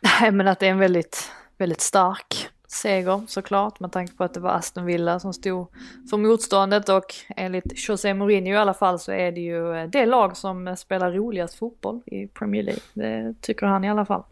[0.00, 4.34] Nej men att det är en väldigt, väldigt stark seger såklart med tanke på att
[4.34, 5.66] det var Aston Villa som stod
[6.10, 10.06] för motståndet och enligt José Mourinho i alla fall så är det ju eh, det
[10.06, 12.82] lag som eh, spelar roligast fotboll i Premier League.
[12.94, 14.22] Det tycker han i alla fall.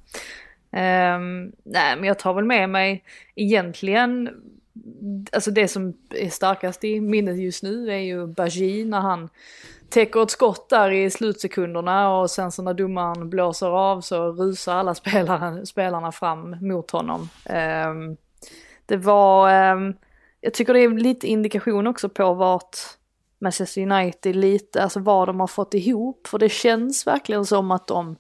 [0.71, 4.31] Um, nej men jag tar väl med mig egentligen,
[5.33, 9.29] alltså det som är starkast i minnet just nu är ju Bagi när han
[9.89, 14.75] täcker ett skott där i slutsekunderna och sen så när domaren blåser av så rusar
[14.75, 17.29] alla spelare, spelarna fram mot honom.
[17.89, 18.17] Um,
[18.87, 19.93] det var, eh,
[20.41, 22.77] jag tycker det är lite indikation också på vart
[23.39, 26.27] Manchester United lite, alltså vad de har fått ihop.
[26.27, 28.17] För det känns verkligen som att de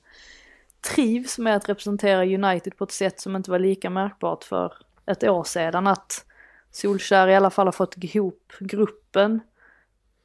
[0.95, 4.73] trivs med att representera United på ett sätt som inte var lika märkbart för
[5.07, 5.87] ett år sedan.
[5.87, 6.25] Att
[6.71, 9.41] Solskär i alla fall har fått ihop gruppen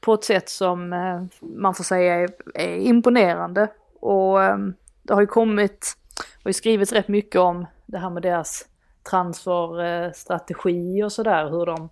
[0.01, 3.67] på ett sätt som eh, man får säga är, är imponerande.
[3.99, 4.57] Och eh,
[5.01, 5.97] det har ju kommit,
[6.43, 8.65] och ju skrivits rätt mycket om det här med deras
[9.03, 11.89] transferstrategi och sådär, hur de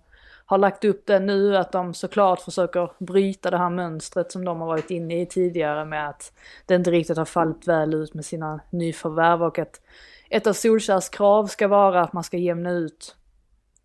[0.50, 4.60] har lagt upp det nu, att de såklart försöker bryta det här mönstret som de
[4.60, 6.32] har varit inne i tidigare med att
[6.66, 9.80] det inte riktigt har fallit väl ut med sina nyförvärv och att
[10.30, 13.16] ett av Solskjärs krav ska vara att man ska jämna ut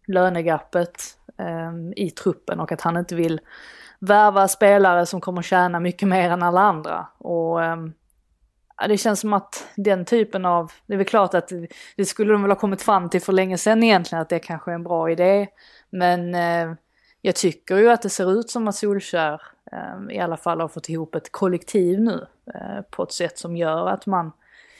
[0.07, 1.01] lönegapet
[1.37, 3.41] eh, i truppen och att han inte vill
[3.99, 7.07] värva spelare som kommer tjäna mycket mer än alla andra.
[7.17, 7.77] Och eh,
[8.87, 11.51] det känns som att den typen av, det är väl klart att
[11.95, 14.71] det skulle de väl ha kommit fram till för länge sedan egentligen att det kanske
[14.71, 15.47] är en bra idé.
[15.89, 16.75] Men eh,
[17.21, 20.67] jag tycker ju att det ser ut som att Solskär eh, i alla fall har
[20.67, 24.31] fått ihop ett kollektiv nu eh, på ett sätt som gör att man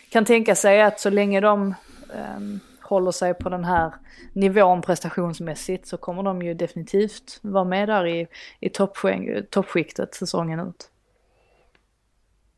[0.10, 1.76] kan tänka sig att så länge de
[2.14, 2.40] eh,
[2.82, 3.94] håller sig på den här
[4.34, 8.28] nivån prestationsmässigt så kommer de ju definitivt vara med där i,
[8.60, 8.70] i
[9.50, 10.90] toppskiktet säsongen ut.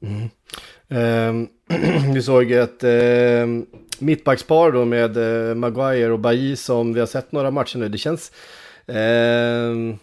[0.01, 0.29] Mm.
[0.87, 1.47] Eh,
[2.13, 3.47] vi såg ett eh,
[3.99, 7.89] mittbackspar då med eh, Maguire och Bailly som vi har sett några matcher nu.
[7.89, 8.31] Det känns,
[8.87, 9.95] eh,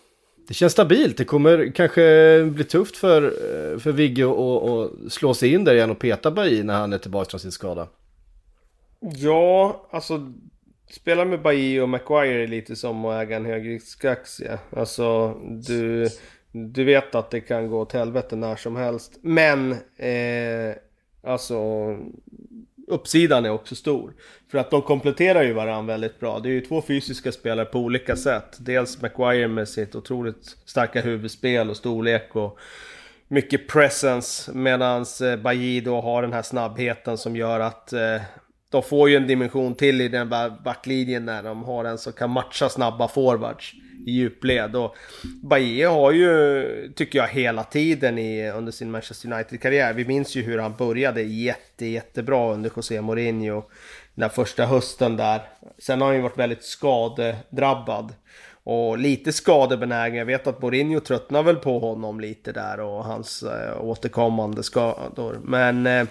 [0.49, 1.17] det känns stabilt.
[1.17, 5.91] Det kommer kanske bli tufft för, eh, för Vigge att slå sig in där igen
[5.91, 7.89] och peta Bailly när han är tillbaka från sin skada.
[9.01, 10.33] Ja, alltså
[10.91, 14.59] spela med Bailly och Maguire är lite som att äga en högriskaktie.
[14.71, 15.35] Alltså
[15.67, 16.09] du
[16.55, 19.19] du vet att det kan gå åt helvete när som helst.
[19.23, 20.77] Men, eh,
[21.23, 21.57] alltså,
[22.87, 24.13] uppsidan är också stor.
[24.51, 26.39] För att de kompletterar ju varandra väldigt bra.
[26.39, 28.57] Det är ju två fysiska spelare på olika sätt.
[28.59, 32.59] Dels McGuire med sitt otroligt starka huvudspel och storlek och
[33.29, 34.53] mycket presence.
[34.55, 38.23] Medan eh, då har den här snabbheten som gör att eh,
[38.75, 40.29] de får ju en dimension till i den
[40.65, 43.75] backlinjen när de har en som kan matcha snabba forwards
[44.07, 44.77] i djupled.
[44.77, 44.97] Och
[45.43, 49.93] Baye har ju, tycker jag, hela tiden i, under sin Manchester United-karriär.
[49.93, 53.63] Vi minns ju hur han började jätte, jättebra under José Mourinho.
[54.15, 55.43] Den första hösten där.
[55.79, 58.13] Sen har han ju varit väldigt skadedrabbad.
[58.65, 60.19] Och lite skadebenägen.
[60.19, 65.41] Jag vet att Mourinho tröttnar väl på honom lite där och hans äh, återkommande skador.
[65.43, 66.07] Men äh,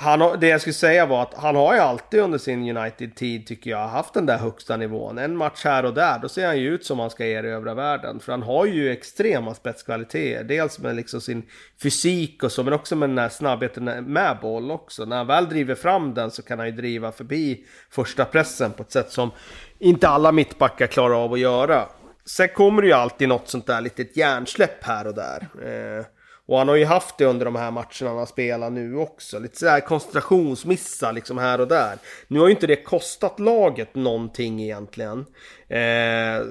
[0.00, 3.70] han, det jag skulle säga var att han har ju alltid under sin United-tid tycker
[3.70, 5.18] jag haft den där högsta nivån.
[5.18, 8.20] En match här och där, då ser han ju ut som han ska erövra världen.
[8.20, 10.44] För han har ju extrema spetskvaliteter.
[10.44, 11.42] Dels med liksom sin
[11.82, 15.04] fysik och så, men också med den här snabbheten med boll också.
[15.04, 18.82] När han väl driver fram den så kan han ju driva förbi första pressen på
[18.82, 19.30] ett sätt som
[19.78, 21.88] inte alla mittbackar klarar av att göra.
[22.24, 25.48] Sen kommer det ju alltid något sånt där litet hjärnsläpp här och där.
[25.62, 26.04] Eh,
[26.48, 29.38] och han har ju haft det under de här matcherna han har spelat nu också.
[29.38, 31.98] Lite sådär koncentrationsmissar liksom här och där.
[32.28, 35.26] Nu har ju inte det kostat laget någonting egentligen.
[35.68, 36.42] Eh,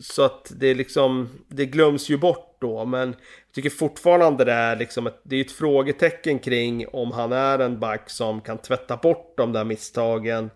[0.00, 2.84] så att det liksom, det glöms ju bort då.
[2.84, 7.32] Men jag tycker fortfarande det är liksom ett, det är ett frågetecken kring om han
[7.32, 10.50] är en back som kan tvätta bort de där misstagen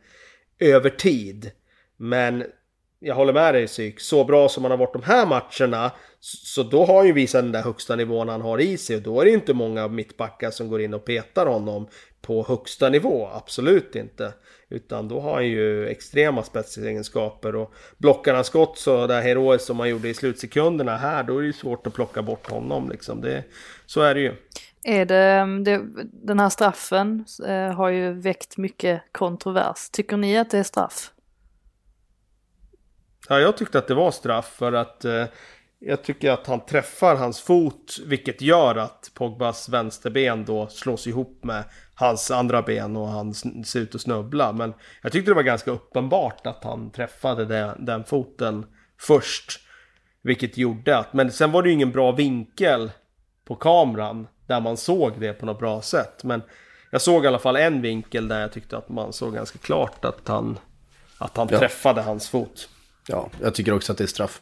[0.59, 1.51] över tid.
[1.97, 2.45] Men
[3.01, 6.63] jag håller med dig Psyk, så bra som han har varit de här matcherna så
[6.63, 9.21] då har han ju visat den där högsta nivån han har i sig och då
[9.21, 11.89] är det inte många mittbackar som går in och petar honom
[12.23, 14.33] på högsta nivå, absolut inte.
[14.69, 19.81] Utan då har han ju extrema spetsegenskaper och blockar han skott så där heroiskt som
[19.81, 23.21] han gjorde i slutsekunderna här, då är det ju svårt att plocka bort honom liksom.
[23.21, 23.45] Det,
[23.87, 24.33] så är det ju.
[24.85, 25.81] Är det, um, det
[26.13, 29.91] den här straffen eh, har ju väckt mycket kontrovers.
[29.93, 31.13] Tycker ni att det är straff?
[33.31, 35.25] Ja, jag tyckte att det var straff för att eh,
[35.79, 41.45] jag tycker att han träffar hans fot, vilket gör att Pogbas vänsterben då slås ihop
[41.45, 41.65] med
[41.95, 44.53] hans andra ben och han ser ut att snubbla.
[44.53, 48.67] Men jag tyckte det var ganska uppenbart att han träffade det, den foten
[49.01, 49.61] först.
[50.23, 52.91] Vilket gjorde att, men sen var det ju ingen bra vinkel
[53.45, 56.25] på kameran där man såg det på något bra sätt.
[56.25, 56.43] Men
[56.91, 60.05] jag såg i alla fall en vinkel där jag tyckte att man såg ganska klart
[60.05, 60.59] att han,
[61.19, 61.59] att han ja.
[61.59, 62.69] träffade hans fot.
[63.11, 64.41] Ja, jag tycker också att det är straff.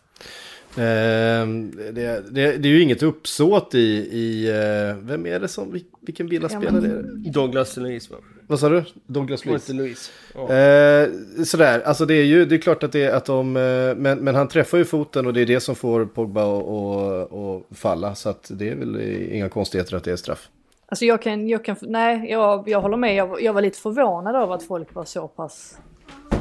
[0.77, 1.47] Eh,
[1.93, 3.79] det, det, det, är ju inget uppsåt i,
[4.13, 7.31] i eh, vem är det som, vilken villaspelare är det?
[7.31, 8.17] Douglas Luiz va?
[8.47, 8.85] Vad sa du?
[9.07, 9.69] Douglas Luiz?
[9.69, 10.13] Luiz.
[10.35, 10.55] Oh.
[10.55, 11.09] Eh,
[11.45, 13.63] sådär, alltså det är ju, det är klart att det är att de, eh,
[13.97, 18.15] men, men han träffar ju foten och det är det som får Pogba att falla.
[18.15, 19.01] Så att det är väl
[19.33, 20.49] inga konstigheter att det är straff.
[20.87, 24.37] Alltså jag kan, jag kan nej jag, jag håller med, jag, jag var lite förvånad
[24.37, 25.79] över att folk var så pass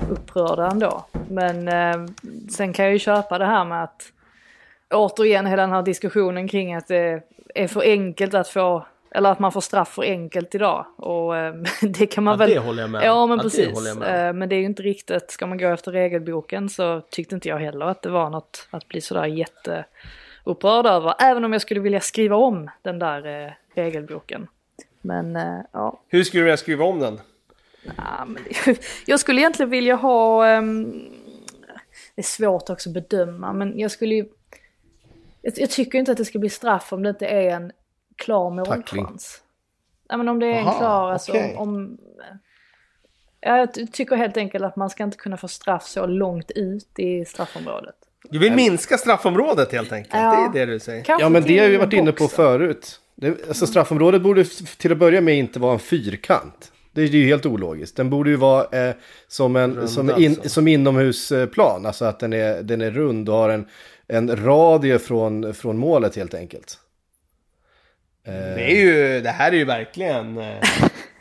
[0.09, 1.05] upprörda ändå.
[1.29, 2.05] Men eh,
[2.49, 4.11] sen kan jag ju köpa det här med att
[4.93, 7.21] återigen hela den här diskussionen kring att det
[7.55, 10.85] är för enkelt att få eller att man får straff för enkelt idag.
[10.95, 12.49] Och äh, det kan man ja, väl...
[12.49, 13.87] det håller jag med Ja men ja, precis.
[13.87, 17.49] Äh, men det är ju inte riktigt, ska man gå efter regelboken så tyckte inte
[17.49, 21.13] jag heller att det var något att bli sådär jätteupprörd över.
[21.19, 24.47] Även om jag skulle vilja skriva om den där äh, regelboken.
[25.01, 25.39] Men
[25.71, 26.01] ja.
[26.07, 27.19] Hur skulle du vilja skriva om den?
[27.83, 28.43] Ja, men
[29.05, 30.57] jag skulle egentligen vilja ha...
[30.57, 31.09] Um,
[32.15, 34.25] det är svårt också att bedöma men jag skulle ju
[35.41, 37.71] jag, jag, tycker inte att det ska bli straff om det inte är en
[38.15, 39.41] klar målchans.
[40.09, 41.55] Ja, men om det är Aha, en klar, alltså okay.
[41.55, 41.97] om...
[43.39, 46.99] Ja, jag tycker helt enkelt att man ska inte kunna få straff så långt ut
[46.99, 47.95] i straffområdet.
[48.29, 50.13] Du vill minska straffområdet helt enkelt?
[50.13, 51.05] Ja, det är det du säger?
[51.07, 52.99] Ja, men det har vi varit inne på förut.
[53.15, 54.45] Det, alltså straffområdet borde
[54.77, 56.71] till att börja med inte vara en fyrkant.
[56.97, 57.95] Det är ju helt ologiskt.
[57.95, 58.95] Den borde ju vara eh,
[59.27, 60.49] som, en, som, in, alltså.
[60.49, 61.85] som inomhusplan.
[61.85, 63.65] Alltså att den är, den är rund och har en
[64.07, 66.79] en radie från, från målet helt enkelt.
[68.25, 70.63] Det, är ju, det här är ju verkligen eh,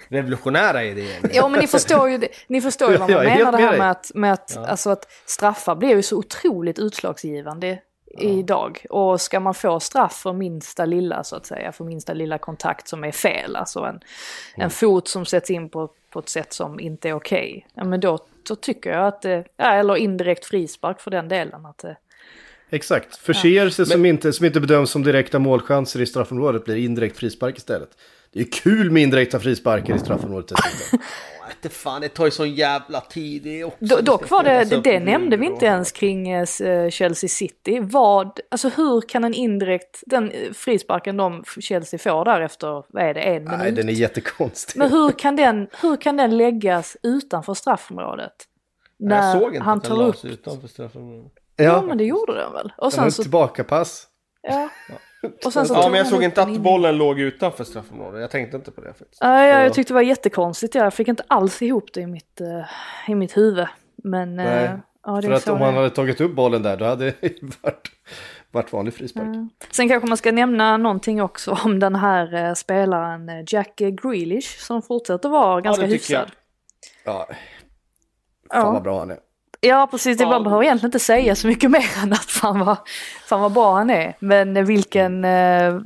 [0.08, 1.30] revolutionära idéer.
[1.32, 4.10] Ja men ni förstår ju, ni förstår ju vad man menar det här med att,
[4.14, 4.66] med att, ja.
[4.66, 7.78] alltså att straffar blir ju så otroligt utslagsgivande.
[8.18, 8.86] Idag.
[8.90, 12.88] Och ska man få straff för minsta lilla så att säga, för minsta lilla kontakt
[12.88, 14.00] som är fel, alltså en, mm.
[14.54, 17.84] en fot som sätts in på, på ett sätt som inte är okej, okay, ja
[17.84, 21.78] men då, då tycker jag att det, ja, eller indirekt frispark för den delen, att
[21.78, 21.96] det,
[22.70, 27.56] Exakt, förseelser som, inte, som inte bedöms som direkta målchanser i straffområdet blir indirekt frispark
[27.58, 27.90] istället.
[28.32, 30.98] Det är kul med indirekta frisparker i straffområdet dessutom.
[31.50, 33.84] Inte fan, det tar ju sån jävla tid det också.
[33.84, 36.46] Do, dock var det, det, det nämnde vi inte ens kring eh,
[36.90, 37.80] Chelsea City.
[37.80, 43.02] Vad, alltså hur kan en indirekt, den eh, frisparken de Chelsea får där efter, vad
[43.02, 43.58] är det, en minut?
[43.58, 44.78] Nej, den är jättekonstig.
[44.78, 48.34] Men hur kan, den, hur kan den läggas utanför straffområdet?
[48.96, 50.24] Jag såg inte han att den tar upp...
[50.24, 51.32] utanför straffområdet.
[51.56, 52.72] Ja men det gjorde den väl?
[52.76, 53.22] Och sen så...
[53.22, 54.06] tillbakapass.
[54.42, 54.68] Ja.
[55.44, 58.20] Och sen så Ja, men jag såg inte att in bollen låg utanför straffområdet.
[58.20, 59.22] Jag tänkte inte på det faktiskt.
[59.22, 60.74] Nej, jag, jag tyckte det var jättekonstigt.
[60.74, 63.66] Jag fick inte alls ihop det i mitt, eh, i mitt huvud.
[64.04, 64.70] Men Nej, eh,
[65.06, 67.14] ja, det För att så om han hade tagit upp bollen där, då hade det
[67.62, 67.90] varit,
[68.50, 69.26] varit vanlig frispark.
[69.70, 74.82] Sen kanske man ska nämna någonting också om den här eh, spelaren Jack Grealish som
[74.82, 76.20] fortsätter vara ganska det tycker jag.
[76.20, 76.36] hyfsad.
[77.04, 77.36] Ja, fan
[78.50, 78.70] Ja.
[78.72, 79.18] vad bra han är.
[79.66, 80.30] Ja precis, det Ja.
[80.30, 82.76] man behöver egentligen inte säga så mycket mer än att fan vad,
[83.26, 84.14] fan vad bra han är.
[84.18, 85.80] Men vilken, eh,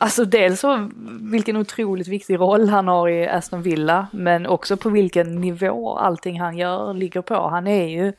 [0.00, 4.06] alltså dels så vilken otroligt viktig roll han har i Aston Villa.
[4.12, 7.48] Men också på vilken nivå allting han gör ligger på.
[7.48, 8.12] Han är ju,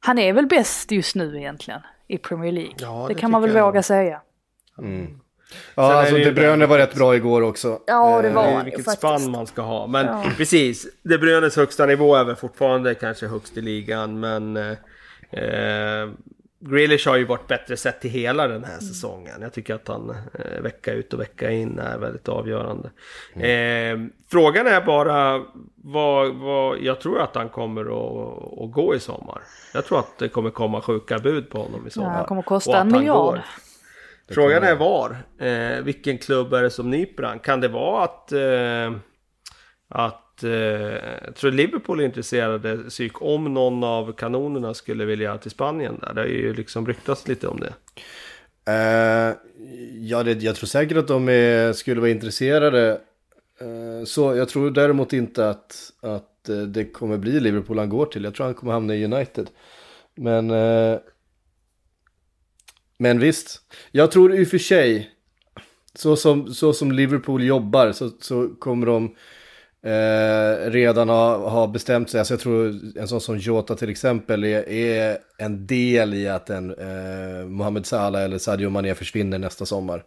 [0.00, 2.74] han är väl bäst just nu egentligen i Premier League.
[2.78, 4.20] Ja, det, det kan man väl jag våga säga.
[5.74, 7.78] Ja, Sen alltså det De Bruyne var rätt bra igår också.
[7.86, 8.98] Ja, det Eh, var Det ju vilket faktiskt.
[8.98, 9.86] spann man ska ha.
[9.86, 10.24] Men Ja.
[10.36, 14.20] precis, De Bruynes högsta nivå är väl fortfarande kanske högst i ligan.
[14.20, 14.70] Men eh,
[15.30, 16.08] eh,
[16.60, 19.42] Grealish har ju varit bättre sett till hela den här säsongen.
[19.42, 22.90] Jag tycker att han eh, vecka ut och vecka in är väldigt avgörande.
[23.34, 23.98] Eh,
[24.30, 25.42] frågan är bara
[25.76, 29.40] vad, vad, jag tror att han kommer att, att gå i sommar.
[29.74, 32.10] Jag tror att det kommer komma sjuka bud på honom i Ja, sommar.
[32.10, 33.16] han kommer Och kosta en miljard.
[33.16, 33.40] går.
[34.28, 35.16] Frågan är var.
[35.38, 37.38] Eh, vilken klubb är det som nyper han?
[37.38, 38.32] Kan det vara att...
[38.32, 39.00] Eh,
[39.88, 40.50] att eh,
[41.24, 46.14] jag tror Liverpool är intresserade psyk om någon av kanonerna skulle vilja till Spanien där.
[46.14, 47.72] Det har ju liksom ryktats lite om det.
[48.72, 49.34] Eh,
[50.00, 53.00] ja, det, jag tror säkert att de är, skulle vara intresserade.
[53.60, 58.06] Eh, så jag tror däremot inte att, att eh, det kommer bli Liverpool han går
[58.06, 58.24] till.
[58.24, 59.50] Jag tror han kommer hamna i United.
[60.14, 60.98] Men, eh,
[62.98, 65.10] men visst, jag tror i och för sig,
[65.94, 69.14] så som, så som Liverpool jobbar så, så kommer de
[69.86, 72.18] eh, redan ha, ha bestämt sig.
[72.18, 76.50] Alltså jag tror en sån som Jota till exempel är, är en del i att
[76.50, 80.04] en eh, Mohamed Salah eller Sadio Mané försvinner nästa sommar.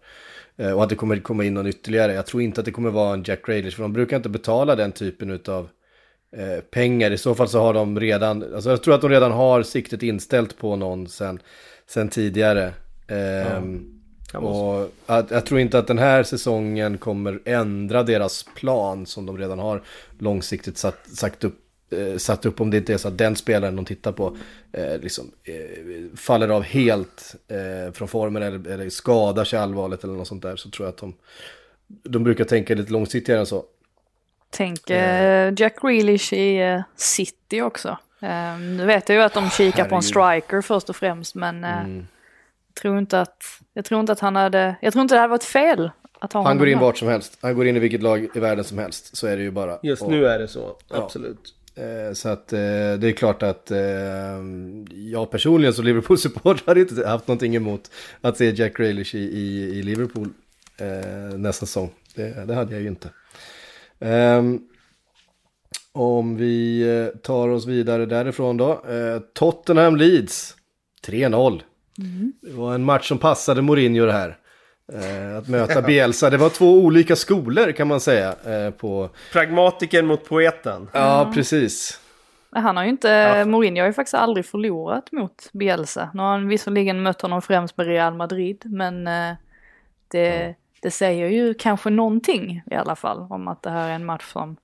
[0.58, 2.14] Eh, och att det kommer komma in någon ytterligare.
[2.14, 4.76] Jag tror inte att det kommer vara en Jack Grealish för de brukar inte betala
[4.76, 5.70] den typen av
[6.38, 7.12] eh, pengar.
[7.12, 10.04] I så fall så har de redan, alltså jag tror att de redan har siktet
[10.04, 11.40] inställt på någon sen,
[11.90, 12.74] sen tidigare.
[14.32, 14.40] Så.
[14.40, 19.38] och att, jag tror inte att den här säsongen kommer ändra deras plan som de
[19.38, 19.82] redan har
[20.20, 21.60] långsiktigt satt, sagt upp,
[21.92, 22.62] eh, satt upp.
[22.62, 24.38] Om det inte är så att den spelaren de tittar på
[24.72, 30.14] eh, liksom, eh, faller av helt eh, från formen eller, eller skadar sig allvarligt eller
[30.14, 30.56] något sånt där.
[30.56, 31.14] Så tror jag att de,
[31.88, 33.66] de brukar tänka lite långsiktigare än så.
[34.50, 37.98] Tänk eh, Jack Grealish i eh, City också.
[38.22, 41.64] Eh, nu vet jag ju att de kikar på en striker först och främst men
[41.64, 42.08] eh, Mm.
[42.76, 43.44] jag, tror inte att,
[43.74, 46.40] jag tror inte att han hade, jag tror inte det hade varit fel att ha
[46.40, 47.38] Han honom går in vart som helst.
[47.42, 49.18] Han går in i vilket lag i världen som helst.
[49.18, 49.80] Så är det ju bara.
[49.84, 51.56] Just Och- nu är det så, absolut.
[51.76, 52.60] Eh, Så att eh,
[53.00, 53.72] det är klart att
[55.12, 57.92] jag personligen som Liverpool-supporter hade inte haft någonting emot
[58.22, 60.30] att se Jack Grealish i, i, i Liverpool
[61.38, 61.90] nästa säsong.
[62.16, 63.10] Det, det hade jag ju inte.
[64.00, 64.60] Ehm,
[65.92, 68.72] om vi eh, tar oss vidare därifrån då.
[68.72, 70.56] Eh, Tottenham Leeds
[71.08, 71.62] 3-0.
[72.42, 74.38] Det var en match som passade Mourinho det här.
[74.94, 76.30] Eh, att möta Bielsa.
[76.30, 78.36] Det var två olika skolor kan man säga.
[78.78, 79.10] På...
[79.34, 80.90] Pragmatiken mot poeten.
[80.94, 82.00] Ja, precis.
[82.52, 86.10] Han har ju inte, Mourinho har ju faktiskt aldrig förlorat mot Bielsa.
[86.14, 89.04] Nu har han visserligen mött honom främst med Real Madrid men
[90.08, 94.06] det, det säger ju kanske någonting i alla fall om att det här är en
[94.06, 94.58] match som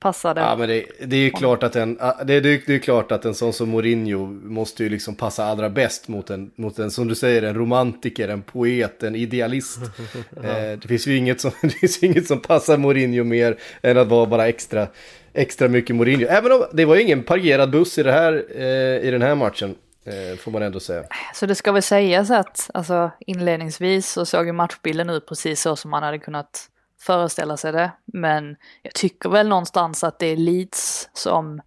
[0.00, 0.40] passade.
[0.40, 3.12] Ja men det, det är ju klart att en, ah, det, det, det är klart
[3.12, 6.90] att en sån som Mourinho måste ju liksom passa allra bäst mot en, mot en
[6.90, 9.78] som du säger, en romantiker, en poet, en idealist.
[10.36, 14.08] eh, det finns ju inget som, det finns inget som passar Mourinho mer än att
[14.08, 14.86] vara bara extra,
[15.32, 16.26] extra mycket Mourinho.
[16.26, 19.34] Även om det var ju ingen parkerad buss i, det här, eh, i den här
[19.34, 19.74] matchen,
[20.04, 21.04] eh, får man ändå säga.
[21.34, 25.76] Så det ska väl sägas att alltså, inledningsvis så såg ju matchbilden ut precis så
[25.76, 26.66] som man hade kunnat
[27.00, 27.90] föreställa sig det.
[28.04, 31.60] Men jag tycker väl någonstans att det är Leeds som...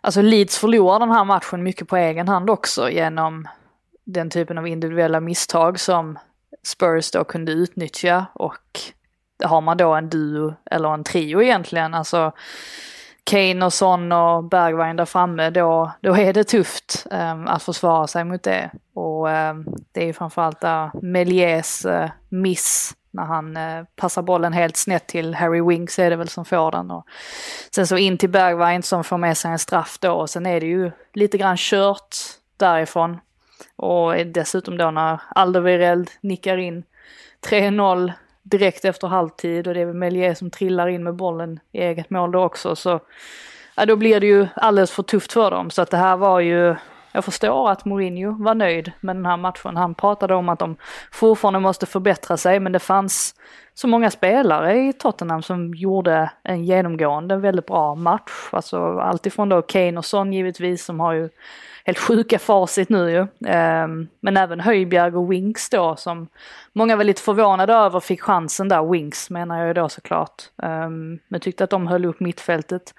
[0.00, 3.48] Alltså Leeds förlorar den här matchen mycket på egen hand också genom
[4.04, 6.18] den typen av individuella misstag som
[6.62, 8.80] Spurs då kunde utnyttja och
[9.44, 12.32] har man då en duo eller en trio egentligen, alltså
[13.24, 18.06] Kane och Son och Bergwijn där framme då, då är det tufft um, att försvara
[18.06, 18.70] sig mot det.
[18.94, 24.22] Och um, det är ju framförallt där Meliers uh, eh, miss när han eh, passar
[24.22, 26.90] bollen helt snett till Harry Winks är det väl som får den.
[26.90, 27.06] Och
[27.74, 30.60] sen så in till Bergwijn som får med sig en straff då och sen är
[30.60, 32.16] det ju lite grann kört
[32.56, 33.20] därifrån.
[33.76, 36.82] Och dessutom då när Alderweireld nickar in
[37.46, 41.80] 3-0 direkt efter halvtid och det är väl Melier som trillar in med bollen i
[41.80, 42.76] eget mål då också.
[42.76, 43.00] Så
[43.74, 45.70] ja, då blir det ju alldeles för tufft för dem.
[45.70, 46.74] Så att det här var ju,
[47.12, 49.76] jag förstår att Mourinho var nöjd med den här matchen.
[49.76, 50.76] Han pratade om att de
[51.12, 53.34] fortfarande måste förbättra sig men det fanns
[53.74, 58.48] så många spelare i Tottenham som gjorde en genomgående väldigt bra match.
[58.50, 61.28] Alltså alltifrån då Kane och Son givetvis som har ju
[61.84, 63.50] helt sjuka facit nu ju.
[63.50, 66.28] Ehm, men även Höjbjerg och Winks då som
[66.72, 70.42] många var lite förvånade över fick chansen där, Winks menar jag ju då såklart.
[70.62, 72.94] Ehm, men tyckte att de höll upp mittfältet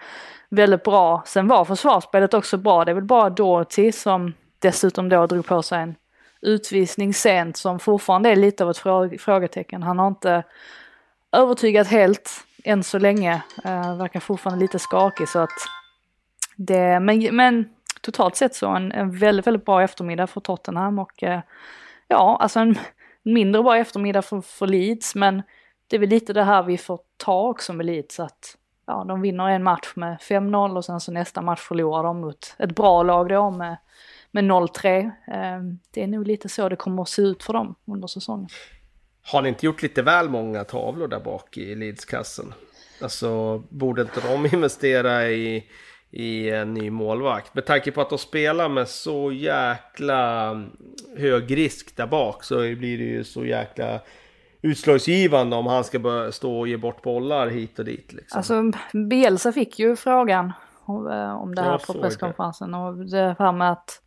[0.52, 1.24] väldigt bra.
[1.26, 5.62] Sen var försvarsspelet också bra, det är väl bara Dorothy som dessutom då drog på
[5.62, 5.96] sig en
[6.42, 8.78] utvisning sent som fortfarande är lite av ett
[9.22, 9.84] frågetecken.
[9.84, 10.44] Han har inte
[11.32, 12.30] övertygat helt
[12.64, 13.42] än så länge.
[13.66, 15.60] Uh, verkar fortfarande lite skakig så att
[16.56, 17.70] det, men, men
[18.02, 21.40] totalt sett så en, en väldigt, väldigt bra eftermiddag för Tottenham och uh,
[22.08, 22.78] ja, alltså en
[23.24, 25.42] mindre bra eftermiddag för, för Leeds men
[25.88, 29.22] det är väl lite det här vi får ta också med Leeds att ja, de
[29.22, 33.04] vinner en match med 5-0 och sen så nästa match förlorar de mot ett bra
[33.04, 33.78] lag då med
[34.32, 35.12] med 0-3.
[35.28, 38.50] Ehm, det är nog lite så det kommer att se ut för dem under säsongen.
[39.24, 42.54] Har ni inte gjort lite väl många tavlor där bak i Leedskassen?
[43.02, 45.64] Alltså, borde inte de investera i,
[46.12, 47.56] i en ny målvakt?
[47.56, 50.52] Med tanke på att de spelar med så jäkla
[51.18, 54.02] hög risk där bak så blir det ju så jäkla
[54.62, 58.14] utslagsgivande om han ska börja stå och ge bort bollar hit och dit.
[58.14, 58.38] Liksom.
[58.38, 58.72] Alltså,
[59.10, 60.54] Bielsa fick ju frågan
[61.40, 64.02] om det här på presskonferensen och det här med att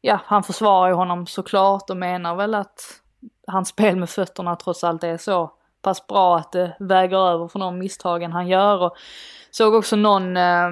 [0.00, 3.00] ja, han försvarar ju honom såklart och menar väl att
[3.46, 5.52] hans spel med fötterna trots allt är så
[5.82, 8.82] pass bra att det väger över för de misstagen han gör.
[8.82, 8.96] Och
[9.50, 10.70] såg också någon, eh,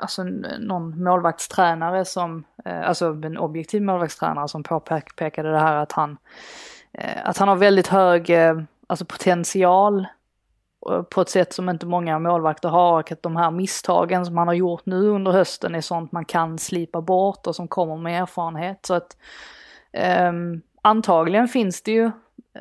[0.00, 0.22] alltså
[0.58, 6.16] någon målvaktstränare som, eh, alltså en objektiv målvaktstränare som påpekade det här att han, eh,
[6.92, 10.06] Eh, att han har väldigt hög, eh, alltså potential
[10.90, 13.00] eh, på ett sätt som inte många målvakter har.
[13.00, 16.24] Och att de här misstagen som han har gjort nu under hösten är sånt man
[16.24, 18.86] kan slipa bort och som kommer med erfarenhet.
[18.86, 19.16] Så att
[20.28, 22.10] um, antagligen finns det ju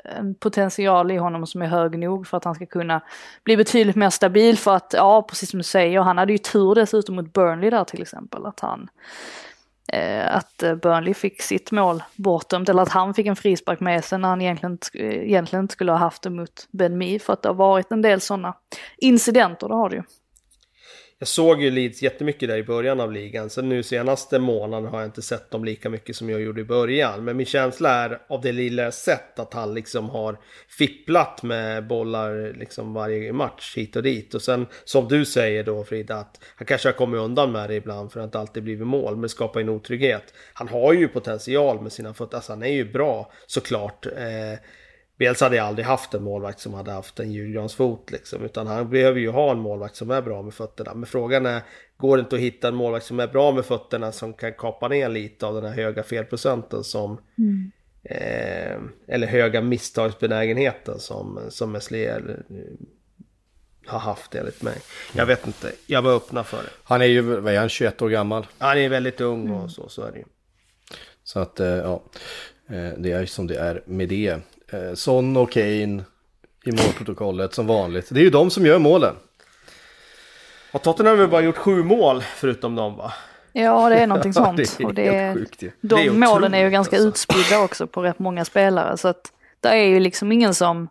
[0.04, 3.02] en potential i honom som är hög nog för att han ska kunna
[3.44, 6.76] bli betydligt mer stabil för att, ja precis som du säger, han hade ju tur
[6.76, 8.90] dessutom mot Burnley där till exempel, att han
[9.94, 14.04] Eh, att eh, Burnley fick sitt mål bortdömt eller att han fick en frispark med
[14.04, 17.42] sig när han egentligen, egentligen inte skulle ha haft det mot Ben Mee för att
[17.42, 18.54] det har varit en del sådana
[18.98, 20.04] incidenter, det har det ju.
[21.20, 23.50] Jag såg ju Leeds jättemycket där i början av ligan.
[23.50, 26.64] Sen nu senaste månaden har jag inte sett dem lika mycket som jag gjorde i
[26.64, 27.24] början.
[27.24, 30.38] Men min känsla är av det lilla jag sett att han liksom har
[30.70, 34.34] fipplat med bollar liksom varje match hit och dit.
[34.34, 37.76] Och sen som du säger då Frida att han kanske har kommit undan med det
[37.76, 39.18] ibland för att inte alltid blivit mål.
[39.18, 40.34] Men skapar en otrygghet.
[40.54, 42.36] Han har ju potential med sina fötter.
[42.38, 44.06] Alltså han är ju bra såklart.
[44.06, 44.60] Eh,
[45.18, 48.46] Bielsa hade aldrig haft en målvakt som hade haft en julgransfot liksom.
[48.46, 50.94] Utan han behöver ju ha en målvakt som är bra med fötterna.
[50.94, 51.62] Men frågan är,
[51.98, 54.88] går det inte att hitta en målvakt som är bra med fötterna som kan kapa
[54.88, 57.22] ner lite av den här höga felprocenten som...
[57.38, 57.72] Mm.
[58.10, 62.88] Eh, eller höga misstagsbenägenheten som, som Meslier eh,
[63.86, 64.78] har haft enligt mig.
[65.14, 66.70] Jag vet inte, jag var öppna för det.
[66.84, 68.48] Han är ju, vad är han, 21 år gammal?
[68.58, 70.26] Han är väldigt ung och så, så är det ju.
[71.24, 72.04] Så att, eh, ja,
[72.70, 74.40] eh, det är som det är med det
[74.96, 76.04] Son och Kane
[76.66, 78.08] i målprotokollet som vanligt.
[78.10, 79.16] Det är ju de som gör målen.
[80.72, 83.14] Har Tottenham väl bara gjort sju mål förutom dem va?
[83.52, 84.58] Ja, det är någonting sånt.
[84.58, 85.70] det är och det är, sjukt, ja.
[85.82, 87.10] De är målen är ju ganska alltså.
[87.10, 88.98] utspridda också på rätt många spelare.
[88.98, 89.22] Så att
[89.60, 90.88] det är ju liksom ingen som,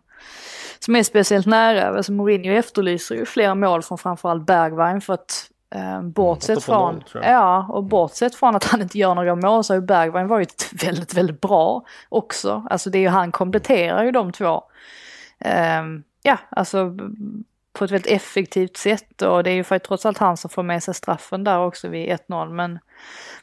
[0.79, 1.97] som är speciellt nära.
[1.97, 5.56] Alltså Mourinho efterlyser ju flera mål från framförallt Bergwijn för att Eh,
[6.03, 9.85] bortsett från, ja, och bortsett från att han inte gör några mål så har ju
[9.85, 12.67] Bergwijn varit väldigt, väldigt bra också.
[12.69, 14.63] Alltså det är ju, han kompletterar ju de två.
[15.39, 15.83] Eh,
[16.23, 16.97] ja, alltså
[17.73, 20.63] på ett väldigt effektivt sätt och det är ju faktiskt trots allt han som får
[20.63, 22.49] med sig straffen där också vid 1-0.
[22.49, 22.79] Men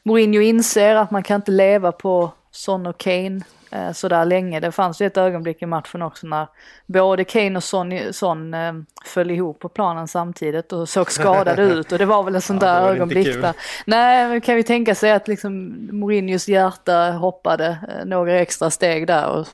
[0.03, 3.41] Mourinho inser att man kan inte leva på Son och Kane
[3.71, 4.59] eh, sådär länge.
[4.59, 6.47] Det fanns ju ett ögonblick i matchen också när
[6.85, 8.73] både Kane och Son, Son eh,
[9.05, 12.61] föll ihop på planen samtidigt och såg skadade ut och det var väl ett sånt
[12.61, 13.53] Ja, där ögonblick där.
[13.85, 19.07] Nej, men kan vi tänka sig att liksom Mourinhos hjärta hoppade eh, några extra steg
[19.07, 19.47] där och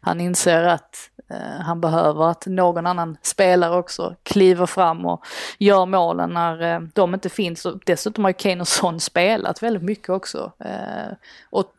[0.00, 5.26] han inser att Eh, han behöver att någon annan spelare också kliver fram och
[5.58, 7.66] gör målen när eh, de inte finns.
[7.66, 10.52] Och dessutom har ju Kane och Son spelat väldigt mycket också.
[10.58, 11.12] Eh,
[11.50, 11.72] och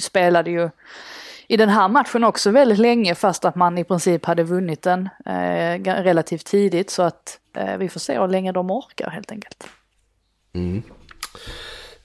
[0.00, 0.70] spelade ju
[1.46, 5.08] i den här matchen också väldigt länge fast att man i princip hade vunnit den
[5.84, 6.90] relativt tidigt.
[6.90, 7.38] Så att
[7.78, 9.68] vi får se hur länge de orkar helt enkelt.
[10.54, 10.82] Mm.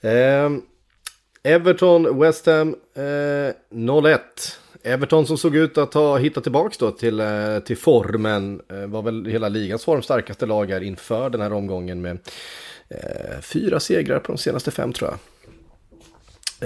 [0.00, 0.62] Ehm,
[1.42, 4.18] Everton, West Ham eh, 0-1.
[4.82, 8.60] Everton som såg ut att ha hittat tillbaka då till, eh, till formen.
[8.70, 12.18] Eh, var väl hela ligans form starkaste lag här inför den här omgången med
[12.88, 15.18] eh, fyra segrar på de senaste fem tror jag.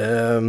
[0.05, 0.41] Eh,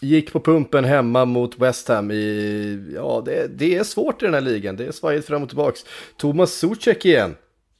[0.00, 4.34] gick på pumpen hemma mot West Ham i, ja det, det är svårt i den
[4.34, 5.84] här ligan, det är svajigt fram och tillbaks.
[6.16, 7.36] Thomas Zuzek igen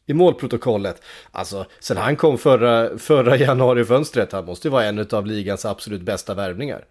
[0.07, 1.03] i målprotokollet.
[1.31, 6.03] Alltså, sen han kom förra, förra januari-fönstret, han måste ju vara en av ligans absolut
[6.03, 6.85] bästa värvningar.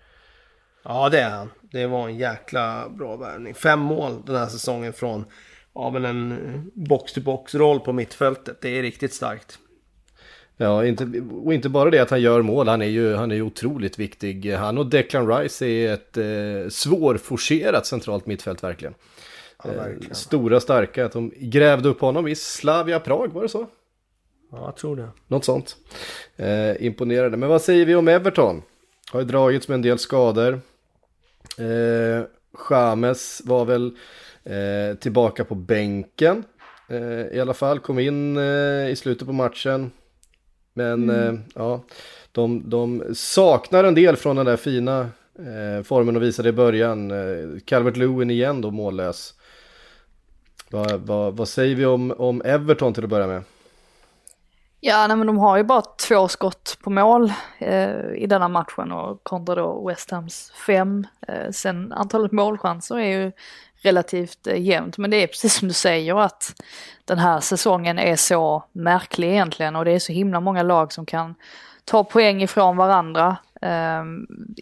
[0.86, 1.49] Ja det är han.
[1.61, 3.53] Det var en jäkla bra värvning.
[3.53, 5.25] Fem mål den här säsongen från
[5.75, 8.61] ja, men en box-to-box-roll på mittfältet.
[8.61, 9.59] Det är riktigt starkt.
[10.57, 13.36] Ja, inte, och inte bara det att han gör mål, han är ju, han är
[13.36, 14.53] ju otroligt viktig.
[14.53, 18.93] Han och Declan Rice är ett eh, svårforcerat centralt mittfält verkligen.
[19.63, 20.11] Ja, verkligen.
[20.11, 23.67] Eh, stora starka, att de grävde upp honom i Slavia Prag, var det så?
[24.51, 25.09] Ja, jag tror det.
[25.27, 25.75] Något sånt.
[26.36, 27.38] Eh, imponerande.
[27.38, 28.61] Men vad säger vi om Everton?
[29.11, 30.61] Har ju dragits med en del skador.
[31.58, 32.26] Eh,
[32.70, 33.91] James var väl
[34.43, 36.43] eh, tillbaka på bänken.
[36.88, 39.91] Eh, I alla fall, kom in eh, i slutet på matchen.
[40.74, 41.84] Men eh, ja,
[42.32, 47.12] de, de saknar en del från den där fina eh, formen de visade i början.
[47.12, 49.34] Eh, Calvert Lewin igen då mållös.
[50.70, 53.43] Vad, vad, vad säger vi om, om Everton till att börja med?
[54.88, 58.91] Ja, nej, men de har ju bara två skott på mål eh, i denna matchen
[58.91, 61.07] och kontra då West Hams fem.
[61.27, 63.31] Eh, sen antalet målchanser är ju
[63.81, 66.53] relativt eh, jämnt, men det är precis som du säger att
[67.05, 71.05] den här säsongen är så märklig egentligen och det är så himla många lag som
[71.05, 71.36] kan
[71.86, 73.38] ta poäng ifrån varandra.
[73.61, 74.03] Eh,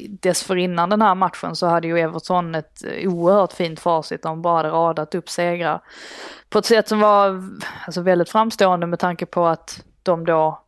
[0.10, 4.22] dessförinnan den här matchen så hade ju Everton ett eh, oerhört fint facit.
[4.22, 5.82] De bara hade radat upp segrar
[6.50, 7.44] på ett sätt som var
[7.86, 10.60] alltså, väldigt framstående med tanke på att de då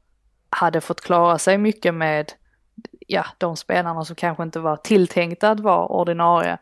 [0.50, 2.34] hade fått klara sig mycket med
[3.08, 6.58] ja, de spelarna som kanske inte var tilltänkta att vara ordinarie.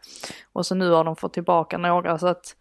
[0.54, 2.56] Och så nu har de fått tillbaka några så att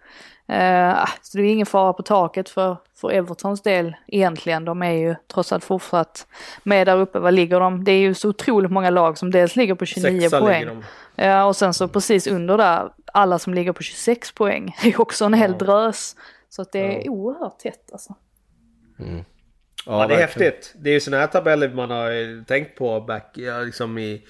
[0.46, 4.64] eh, så det är ingen fara på taket för, för Evertons del egentligen.
[4.64, 6.26] De är ju trots allt fortsatt
[6.62, 7.18] med där uppe.
[7.18, 7.84] Vad ligger de?
[7.84, 10.84] Det är ju så otroligt många lag som dels ligger på 29 Sexa poäng.
[11.14, 14.76] Ja, och sen så precis under där, alla som ligger på 26 poäng.
[14.82, 16.16] Det är också en hel drös.
[16.48, 18.14] Så att det är oerhört tätt alltså.
[19.86, 20.52] Ja, det är verkligen.
[20.52, 20.74] häftigt.
[20.76, 24.22] Det är ju sådana här tabeller man har eh, tänkt på back, ja, liksom i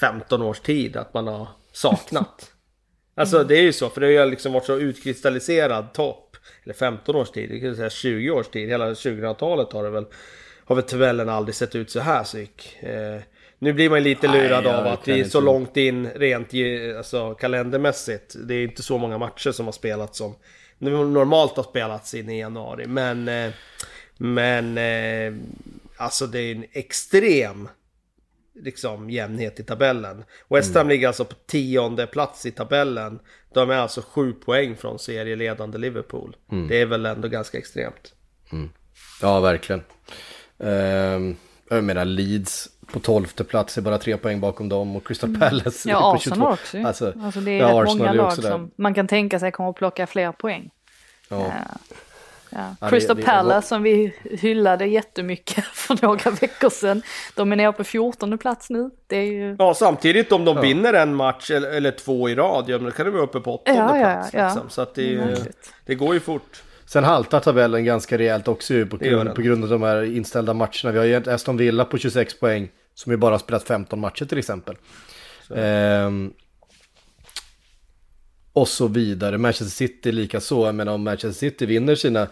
[0.00, 2.50] 15 års tid att man har saknat.
[3.14, 6.36] alltså det är ju så, för det har liksom varit så utkristalliserad topp.
[6.64, 8.68] Eller 15 års tid, det kan säga 20 års tid.
[8.68, 10.06] Hela 2000-talet har det väl,
[10.64, 12.76] har väl tabellen aldrig sett ut så här psyk.
[12.80, 13.20] Eh,
[13.58, 16.50] nu blir man lite Nej, lurad jag av att vi är så långt in rent
[16.96, 18.34] alltså, kalendermässigt.
[18.44, 20.34] Det är inte så många matcher som har spelats som
[20.78, 22.86] normalt har spelats in i januari.
[22.86, 23.50] Men, eh,
[24.18, 25.34] men eh,
[25.96, 27.68] alltså det är en extrem
[28.54, 30.24] liksom, jämnhet i tabellen.
[30.48, 33.18] West Ham ligger alltså på tionde plats i tabellen.
[33.54, 36.36] De är alltså sju poäng från serieledande Liverpool.
[36.68, 38.14] Det är väl ändå ganska extremt.
[39.22, 39.82] Ja, verkligen.
[40.58, 41.36] Ehm,
[41.68, 45.90] jag menar Leeds på tolfte plats är bara tre poäng bakom dem och Crystal Palace
[45.90, 46.78] Ja, på Arsenal också.
[46.78, 49.52] Alltså, Alltså, det är ja, rätt Arsenal många är lag som man kan tänka sig
[49.52, 50.70] kommer att plocka fler poäng.
[51.28, 51.52] Ja.
[52.54, 52.58] Ja.
[52.80, 57.02] Ja, det- Crystal det- Palace som vi hyllade jättemycket för några veckor sedan.
[57.34, 58.90] De är nere på 14 plats nu.
[59.06, 59.56] Det är ju...
[59.58, 62.90] Ja, samtidigt om de vinner en match eller, eller två i rad, ja men då
[62.90, 64.34] kan de vara uppe på åttonde Ja, ja, plats.
[64.34, 64.44] ja.
[64.44, 64.70] Liksom.
[64.70, 64.94] Så att
[65.86, 66.62] det, går ju fort.
[66.86, 70.92] Sen haltar tabellen ganska rejält också på grund, på grund av de här inställda matcherna.
[70.92, 74.24] Vi har ju Aston Villa på 26 poäng som ju bara har spelat 15 matcher
[74.24, 74.76] till exempel.
[75.56, 76.32] Ehm,
[78.52, 79.38] och så vidare.
[79.38, 80.66] Manchester City lika så.
[80.66, 82.28] Jag menar om Manchester City vinner sina,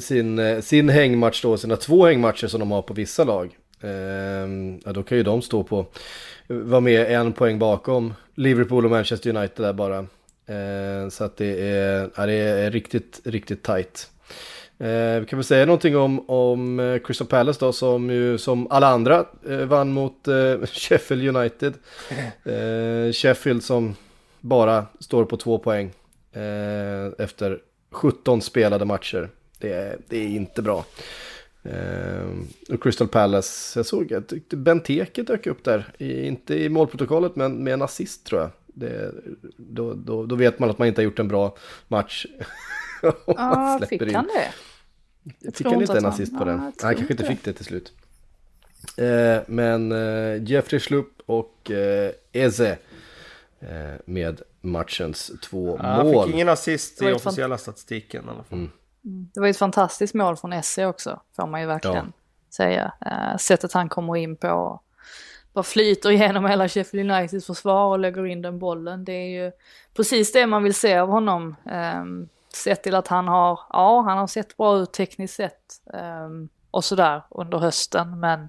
[0.00, 3.56] sin, eh, sin hängmatch då, sina två hängmatcher som de har på vissa lag.
[3.80, 5.86] ehm, ja, då kan ju de stå på,
[6.46, 9.98] vara med en poäng bakom Liverpool och Manchester United där bara.
[10.46, 14.08] Eh, så att det är, ja, det är riktigt, riktigt tight.
[14.78, 18.66] Eh, vi kan väl säga någonting om, om eh, Crystal Palace då som ju som
[18.70, 21.74] alla andra eh, vann mot eh, Sheffield United.
[22.44, 23.96] Eh, Sheffield som
[24.42, 25.90] bara står på två poäng
[26.32, 27.58] eh, efter
[27.90, 29.30] 17 spelade matcher.
[29.58, 30.84] Det är, det är inte bra.
[31.62, 32.28] Eh,
[32.74, 35.92] och Crystal Palace, jag såg att Benteke dök upp där.
[35.98, 38.50] I, inte i målprotokollet men med en assist tror jag.
[38.66, 39.12] Det,
[39.56, 41.56] då, då, då vet man att man inte har gjort en bra
[41.88, 42.26] match.
[43.26, 44.52] Ja, fick han det?
[45.38, 46.56] Jag fick han inte en assist på den?
[46.56, 47.92] Nej, han kanske inte fick det till slut.
[48.96, 52.78] Eh, men eh, Jeffrey Schlupp och eh, Eze
[54.04, 56.16] med matchens två ja, mål.
[56.16, 58.58] Han fick ingen assist i officiella statistiken i alla fall.
[58.58, 58.70] Mm.
[59.34, 62.52] Det var ett fantastiskt mål från Esse också, får man ju verkligen ja.
[62.54, 62.92] säga.
[63.06, 64.80] Uh, sättet han kommer in på,
[65.52, 69.04] bara flyter igenom hela Sheffield Uniteds försvar och lägger in den bollen.
[69.04, 69.52] Det är ju
[69.96, 71.56] precis det man vill se av honom.
[72.00, 75.62] Um, sett till att han har, ja han har sett bra ut tekniskt sett
[76.24, 78.48] um, och sådär under hösten men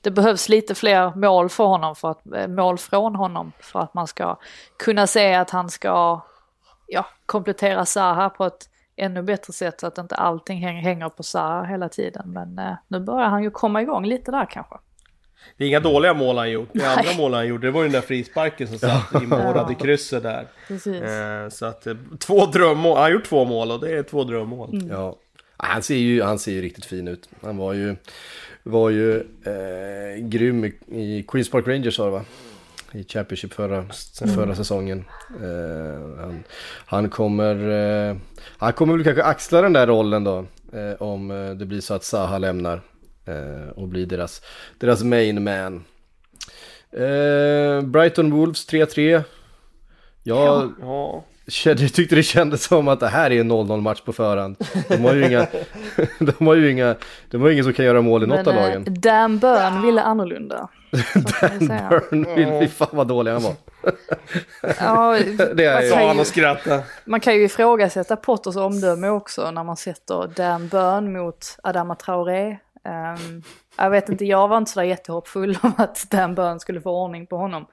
[0.00, 3.94] det behövs lite fler mål för honom, för att, eh, mål från honom för att
[3.94, 4.36] man ska
[4.76, 6.20] kunna se att han ska
[6.86, 11.64] ja, komplettera Zaha på ett ännu bättre sätt så att inte allting hänger på Zaha
[11.64, 12.32] hela tiden.
[12.32, 14.74] Men eh, nu börjar han ju komma igång lite där kanske.
[15.56, 16.68] Det är inga dåliga mål han gjort.
[16.72, 20.22] Det andra mål han gjorde det var ju den där frisparken som satt i krysset
[20.22, 20.46] där.
[20.70, 24.24] Eh, så att eh, två drömmål, han har gjort två mål och det är två
[24.24, 24.70] drömmål.
[24.72, 24.88] Mm.
[24.88, 25.16] Ja.
[25.62, 27.28] Han ser, ju, han ser ju riktigt fin ut.
[27.42, 27.96] Han var ju,
[28.62, 32.24] var ju eh, grym i, i Queens Park Rangers var det va?
[32.92, 33.84] i Championship förra,
[34.18, 34.56] förra mm.
[34.56, 35.04] säsongen.
[35.42, 36.44] Eh, han,
[36.86, 37.70] han, kommer,
[38.10, 38.16] eh,
[38.58, 40.46] han kommer väl kanske axla den där rollen då.
[40.72, 42.80] Eh, om eh, det blir så att Saha lämnar
[43.24, 44.42] eh, och blir deras,
[44.78, 45.84] deras main man.
[46.92, 49.22] Eh, Brighton Wolves 3-3.
[50.22, 51.24] Ja, ja
[51.64, 54.56] jag tyckte det kändes som att det här är en 0-0 match på förhand.
[54.88, 55.46] De har ju inga,
[56.18, 56.96] de har ju inga,
[57.30, 58.86] de har ingen som kan göra mål i något av lagen.
[58.88, 60.68] Dan Burn ville annorlunda.
[61.14, 63.54] Dan Burn, vill, fan vad dålig han var.
[64.80, 65.18] ja,
[65.54, 66.82] det är sa han och skrattade.
[67.04, 72.56] Man kan ju ifrågasätta Potters omdöme också när man sätter Dan Burn mot Adama Traoré.
[72.84, 73.42] Um,
[73.76, 77.26] jag vet inte, jag var inte sådär jättehoppfull om att Dan Burn skulle få ordning
[77.26, 77.66] på honom.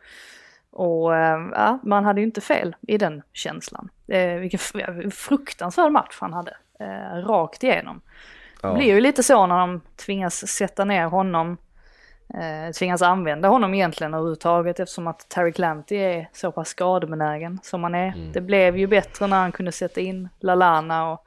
[0.78, 3.90] Och ehm, ja, man hade ju inte fel i den känslan.
[4.08, 4.60] Eh, vilken
[5.12, 8.02] fruktansvärd match han hade, eh, rakt igenom.
[8.62, 8.70] Ja.
[8.70, 11.58] Det blir ju lite så när de tvingas sätta ner honom
[12.34, 17.84] eh, tvingas använda honom egentligen överhuvudtaget eftersom att Terry Clanty är så pass skadebenägen som
[17.84, 18.08] han är.
[18.08, 18.32] Mm.
[18.32, 21.26] Det blev ju bättre när han kunde sätta in Lalana och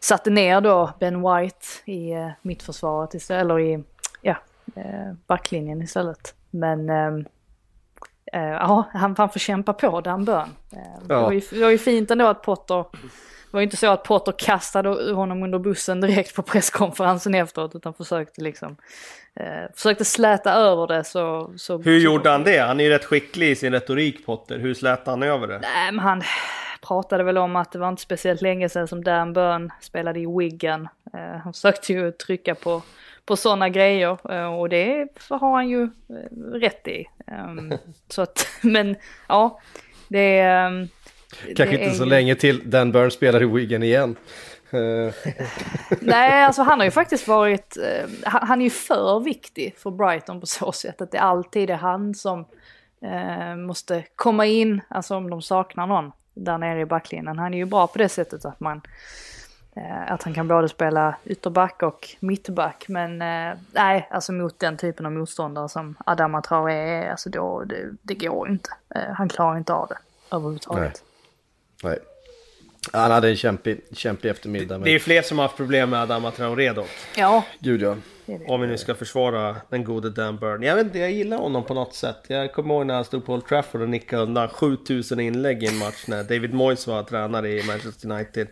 [0.00, 3.84] satte ner då Ben White i eh, mittförsvaret istället, eller i
[4.22, 4.36] ja,
[4.76, 6.34] eh, backlinjen istället.
[6.50, 7.26] Men eh,
[8.32, 10.54] ja, han, han får kämpa på Dan Burn.
[10.72, 12.84] Eh, det, var ju, det var ju fint ändå att Potter
[13.50, 17.74] det var ju inte så att Potter kastade honom under bussen direkt på presskonferensen efteråt
[17.74, 18.76] utan försökte liksom
[19.34, 21.52] eh, försökte släta över det så...
[21.56, 22.58] så Hur gjorde han det?
[22.58, 24.58] Han är ju rätt skicklig i sin retorik Potter.
[24.58, 25.58] Hur slätade han över det?
[25.58, 26.22] Nej men han
[26.86, 30.26] pratade väl om att det var inte speciellt länge sedan som Dan Burn spelade i
[30.38, 30.88] Wigan.
[31.14, 32.82] Eh, han försökte ju trycka på,
[33.28, 37.06] på sådana grejer eh, och det har han ju eh, rätt i.
[37.48, 37.72] Um,
[38.08, 38.96] så att, men
[39.28, 39.60] ja,
[40.08, 40.66] det är...
[40.66, 40.88] Um,
[41.56, 44.16] Kanske inte så länge till Dan Burn spelar i Wigan igen.
[46.00, 47.76] Nej, alltså han har ju faktiskt varit,
[48.24, 52.14] han är ju för viktig för Brighton på så sätt att det alltid är han
[52.14, 52.44] som
[53.66, 57.38] måste komma in, alltså om de saknar någon där nere i backlinjen.
[57.38, 58.80] Han är ju bra på det sättet att man
[60.06, 62.84] att han kan både spela ytterback och mittback.
[62.88, 63.18] Men
[63.72, 68.14] nej, alltså mot den typen av motståndare som Adama Traoré är, alltså då, det, det
[68.14, 68.70] går inte.
[69.16, 69.98] han klarar inte av det
[70.36, 71.02] överhuvudtaget.
[71.82, 71.90] Nej.
[71.90, 71.98] Nej.
[72.92, 74.78] Han hade en kämpig, kämpig eftermiddag.
[74.78, 74.84] Men...
[74.84, 76.90] Det är fler som har haft problem med Adama Traoré dock.
[77.16, 77.44] Ja.
[77.58, 77.96] Gud ja.
[78.46, 80.62] Om vi nu ska försvara den gode Dan Burn.
[80.62, 82.24] Jag vet inte, jag gillar honom på något sätt.
[82.26, 85.66] Jag kommer ihåg när han stod på Old Trafford och nickade undan 7000 inlägg i
[85.66, 88.48] en match när David Moyes var tränare i Manchester United.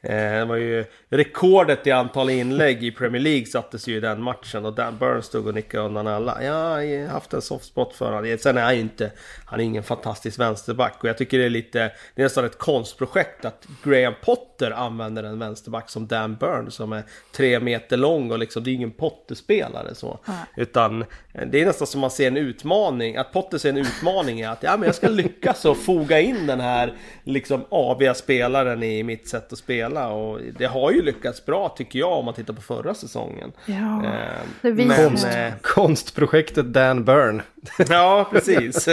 [0.00, 4.22] Eh, det var ju rekordet i antal inlägg i Premier League sattes ju i den
[4.22, 6.44] matchen och Dan Burns stod och nickade undan alla.
[6.44, 8.36] Jag har haft en soft spot för honom.
[8.40, 9.10] Sen är han ju inte,
[9.44, 11.78] han är ingen fantastisk vänsterback och jag tycker det är lite,
[12.14, 16.70] det är nästan ett konstprojekt att Graham Potter använder en vänsterback som Dan Burn.
[16.70, 17.02] som är
[17.32, 20.18] tre meter lång och liksom, det är ingen Potter-spelare så.
[20.28, 20.40] Mm.
[20.56, 21.04] Utan
[21.46, 24.62] det är nästan som man ser en utmaning, att Potter ser en utmaning i att
[24.62, 26.92] ja men jag ska lyckas och foga in den här
[27.24, 31.68] liksom aviga spelaren i mitt sätt att spela spela och det har ju lyckats bra
[31.68, 33.52] tycker jag om man tittar på förra säsongen.
[33.66, 37.42] Ja, eh, det visar men, eh, Konstprojektet Dan Burn.
[37.88, 38.88] ja, precis.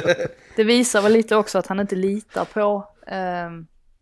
[0.55, 3.49] det visar väl lite också att han inte litar på eh,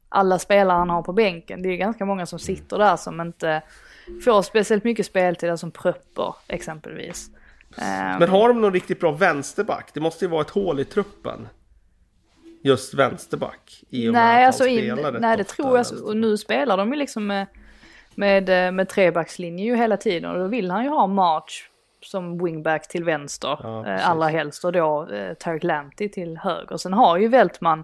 [0.10, 1.62] alla spelare han har på bänken.
[1.62, 3.62] Det är ganska många som sitter där som inte
[4.26, 7.30] får speciellt mycket speltid, som Pröpper exempelvis.
[8.20, 9.90] Men har de någon riktigt bra vänsterback?
[9.94, 11.48] Det måste ju vara ett hål i truppen.
[12.62, 13.84] just vänsterback?
[13.90, 15.86] I och med Nej, att alltså in, nej det tror jag.
[16.04, 17.48] Och nu spelar de ju liksom med,
[18.16, 20.32] med, eh, med trebackslinje ju hela tiden.
[20.32, 21.70] Och då vill han ju ha March
[22.02, 23.60] som wingback till vänster.
[23.64, 26.78] Ja, eh, allra helst och då eh, Tarek Lamptey till höger.
[26.78, 27.84] Sen har ju Veltman,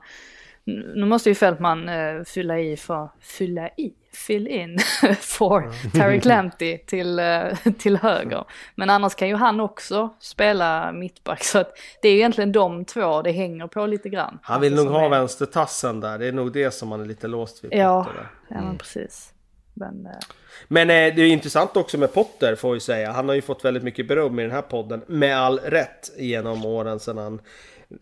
[0.95, 4.79] nu måste ju Fältman eh, fylla i för, fylla i, fill in
[5.19, 7.43] för Tarek Lamptey till, eh,
[7.79, 8.43] till höger.
[8.75, 11.43] Men annars kan ju han också spela mittback.
[11.43, 14.39] Så att det är egentligen de två det hänger på lite grann.
[14.43, 16.17] Han vill nog Som ha är- vänstertassen där.
[16.17, 17.73] Det är nog det som han är lite låst vid.
[17.73, 18.27] Ja, där.
[18.57, 19.33] ja precis.
[19.73, 20.11] Men, eh,
[20.67, 23.11] Men eh, det är intressant också med Potter får jag ju säga.
[23.11, 25.01] Han har ju fått väldigt mycket beröm i den här podden.
[25.07, 27.41] Med all rätt genom åren sedan han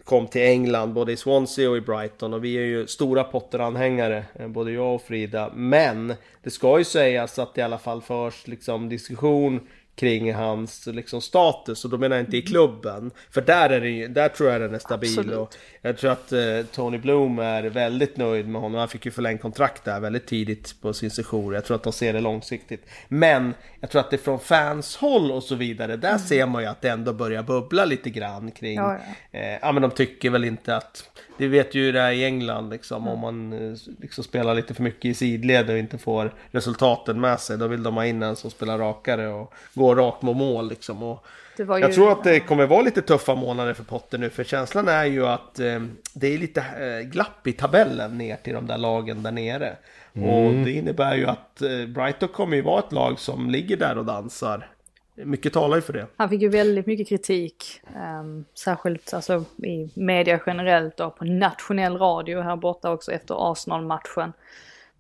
[0.04, 0.94] kom till England.
[0.94, 2.34] Både i Swansea och i Brighton.
[2.34, 4.26] Och vi är ju stora Potter-anhängare.
[4.36, 5.52] Eh, både jag och Frida.
[5.56, 6.14] Men
[6.44, 9.68] det ska ju sägas att det i alla fall förs liksom diskussion
[10.00, 11.86] kring hans liksom, status.
[11.86, 13.12] Och då menar jag inte i klubben.
[13.32, 15.20] För där, är det, där tror jag den är stabil.
[15.20, 15.38] Absolut.
[15.38, 16.40] Och jag tror att eh,
[16.72, 18.80] Tony Bloom är väldigt nöjd med honom.
[18.80, 21.54] Han fick ju förlängt kontrakt där väldigt tidigt på sin sejour.
[21.54, 22.86] Jag tror att de ser det långsiktigt.
[23.08, 26.68] Men jag tror att det från fans håll och så vidare, där ser man ju
[26.68, 28.76] att det ändå börjar bubbla lite grann kring...
[28.76, 28.98] Ja,
[29.32, 31.10] Eh, ja men de tycker väl inte att...
[31.38, 33.08] Det vet ju det här i England liksom.
[33.08, 37.40] Om man eh, liksom spelar lite för mycket i sidled och inte får resultaten med
[37.40, 37.58] sig.
[37.58, 41.04] Då vill de ha in en som spelar rakare och går rakt mot mål liksom.
[41.04, 41.26] Och
[41.58, 44.30] det var ju, jag tror att det kommer vara lite tuffa månader för Potter nu.
[44.30, 45.82] För känslan är ju att eh,
[46.14, 49.76] det är lite eh, glapp i tabellen ner till de där lagen där nere.
[50.14, 53.98] Och det innebär ju att eh, Brighton kommer ju vara ett lag som ligger där
[53.98, 54.70] och dansar.
[55.16, 56.08] Mycket talar ju för det.
[56.18, 61.98] Han fick ju väldigt mycket kritik, ehm, särskilt alltså, i media generellt och på nationell
[61.98, 64.34] radio här borta också efter Arsenal-matchen.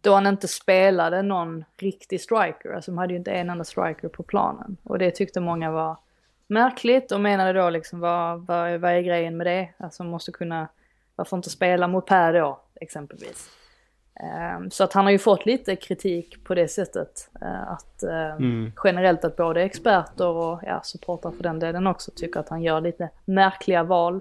[0.08, 4.08] Då han inte spelade någon riktig striker, alltså de hade ju inte en enda striker
[4.08, 4.78] på planen.
[4.84, 5.97] Och det tyckte många var
[6.47, 9.70] märkligt och menade då liksom vad, vad, vad är grejen med det?
[9.78, 10.68] Alltså man måste kunna,
[11.16, 13.49] varför inte spela mot Per då exempelvis?
[14.24, 17.30] Ehm, Så att han har ju fått lite kritik på det sättet.
[17.41, 22.39] eh, Att ehm, generellt att både experter och ja, supportrar för den delen också tycker
[22.39, 24.20] att han gör lite märkliga val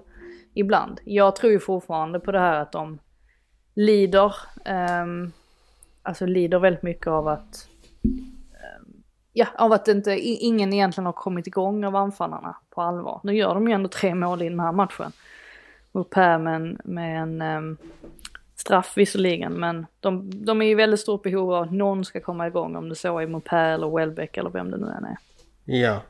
[0.53, 0.99] ibland.
[1.03, 2.99] Jag tror ju fortfarande på det här att de
[3.73, 4.35] lider,
[4.65, 5.31] ehm,
[6.07, 7.67] alltså lider väldigt mycket av att
[8.53, 9.03] ehm,
[9.33, 13.19] Ja, av att inte, ingen egentligen har kommit igång av anfallarna på allvar.
[13.23, 15.11] Nu gör de ju ändå tre mål i den här matchen.
[15.91, 17.77] Upp här med en, med en um,
[18.55, 22.47] straff visserligen, men de, de är i väldigt stort behov av att någon ska komma
[22.47, 25.17] igång om det så är Mopé eller Welbeck eller vem det nu än är.
[25.65, 26.01] Ja,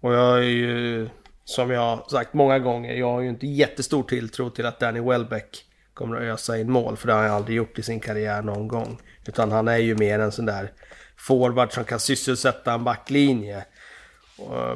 [0.00, 1.08] och jag är ju
[1.44, 5.00] som jag har sagt många gånger, jag har ju inte jättestor tilltro till att Danny
[5.00, 5.64] Welbeck
[5.98, 8.68] kommer att ösa in mål, för det har han aldrig gjort i sin karriär någon
[8.68, 9.00] gång.
[9.26, 10.72] Utan han är ju mer en sån där
[11.16, 13.64] forward som kan sysselsätta en backlinje.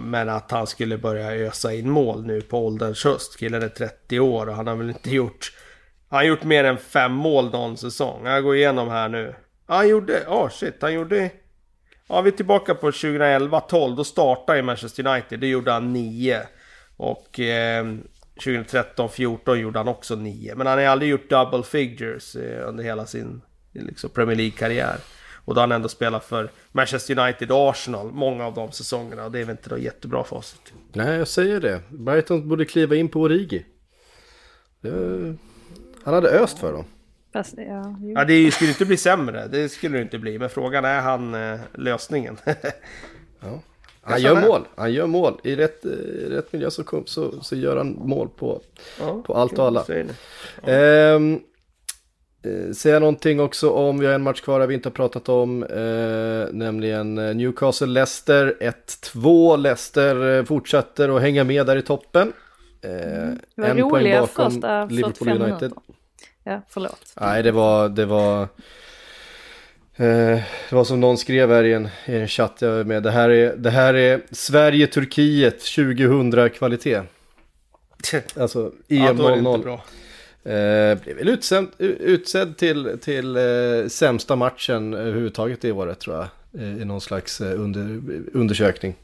[0.01, 3.39] Men att han skulle börja ösa in mål nu på ålderns höst.
[3.39, 5.53] Killen är 30 år och han har väl inte gjort...
[6.09, 8.27] Han har gjort mer än fem mål någon säsong.
[8.27, 9.35] Jag går igenom här nu.
[9.67, 10.25] Han gjorde...
[10.29, 11.31] Åh oh shit, han gjorde...
[12.09, 13.97] Ja, vi är tillbaka på 2011-12.
[13.97, 15.41] Då startade i Manchester United.
[15.41, 16.41] Det gjorde han 9.
[16.97, 17.85] Och eh,
[18.37, 20.55] 2013-14 gjorde han också 9.
[20.55, 24.97] Men han har aldrig gjort double figures eh, under hela sin liksom, Premier League-karriär.
[25.45, 29.25] Och då har han ändå spelat för Manchester United och Arsenal många av de säsongerna.
[29.25, 30.73] Och det är väl inte då jättebra facit.
[30.93, 31.81] Nej, jag säger det.
[31.89, 33.67] Brighton borde kliva in på Origi.
[34.81, 34.91] Det...
[36.05, 36.85] Han hade öst för dem.
[37.33, 37.97] Fast, ja.
[38.15, 39.49] Ja, det skulle inte bli sämre.
[39.49, 40.39] Det skulle det inte bli.
[40.39, 42.37] Men frågan är han eh, lösningen?
[44.03, 44.61] Han gör mål.
[44.75, 45.41] Han gör mål.
[45.45, 48.61] I rätt, eh, i rätt miljö så, kom, så, så gör han mål på,
[49.01, 49.85] Ja, på allt och alla.
[49.87, 50.07] det.
[50.73, 51.41] Ehm,
[52.45, 55.29] eh, säga någonting också om, vi har en match kvar där vi inte har pratat
[55.29, 59.57] om, eh, nämligen eh, Newcastle-Leicester 1-2.
[59.57, 62.33] Leicester fortsätter att hänga med där i toppen.
[62.83, 65.49] Eh, Det var en poäng bakom första Liverpool 45 United.
[65.49, 65.73] minuter.
[66.45, 67.13] Ja, förlåt.
[67.21, 68.49] Nej, det var, det var...
[69.97, 73.03] Eh, det var som någon skrev här i en, i en chatt jag var med.
[73.03, 77.01] Det här är, det här är Sverige-Turkiet 2000 kvalitet.
[78.37, 79.63] Alltså Ja, EM då är det inte 00.
[79.63, 79.85] bra.
[80.45, 86.27] Eh, blev väl utsedd, utsedd till, till eh, sämsta matchen överhuvudtaget det året tror jag.
[86.63, 88.01] Eh, I någon slags eh, under,
[88.33, 88.95] undersökning.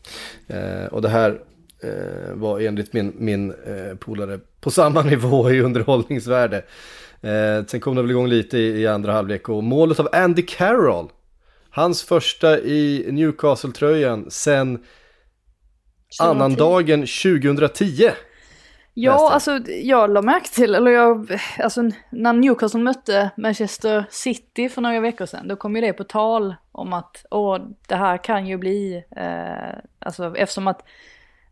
[0.47, 1.41] Eh, och det här
[1.83, 6.63] eh, var enligt min, min eh, polare på samma nivå i underhållningsvärde.
[7.23, 10.43] Eh, sen kom det väl igång lite i, i andra halvlek och målet av Andy
[10.43, 11.09] Carroll.
[11.71, 14.85] Hans första i Newcastle-tröjan sen
[16.21, 18.11] annandagen 2010.
[18.95, 24.83] Ja, alltså jag la märke till, eller jag, alltså när Newcastle mötte Manchester City för
[24.83, 27.59] några veckor sedan, då kom ju det på tal om att åh,
[27.89, 30.83] det här kan ju bli, eh, alltså eftersom att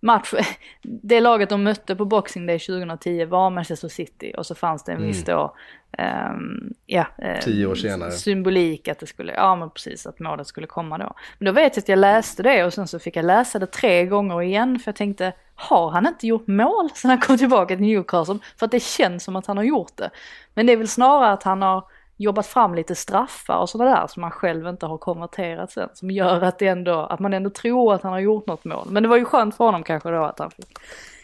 [0.00, 0.34] match,
[0.82, 4.92] det laget de mötte på Boxing Day 2010 var Manchester City och så fanns det
[4.92, 5.54] en viss då,
[5.98, 8.10] um, ja, um, Tio år senare.
[8.10, 11.14] symbolik att det skulle, ja men precis, att målet skulle komma då.
[11.38, 13.66] Men då vet jag att jag läste det och sen så fick jag läsa det
[13.66, 17.76] tre gånger igen för jag tänkte, har han inte gjort mål sen han kom tillbaka
[17.76, 18.38] till Newcastle?
[18.56, 20.10] För att det känns som att han har gjort det.
[20.54, 21.84] Men det är väl snarare att han har
[22.16, 25.88] jobbat fram lite straffar och sådana där som man själv inte har konverterat sen.
[25.94, 28.86] Som gör att, det ändå, att man ändå tror att han har gjort något mål.
[28.90, 30.78] Men det var ju skönt för honom kanske då att han fick,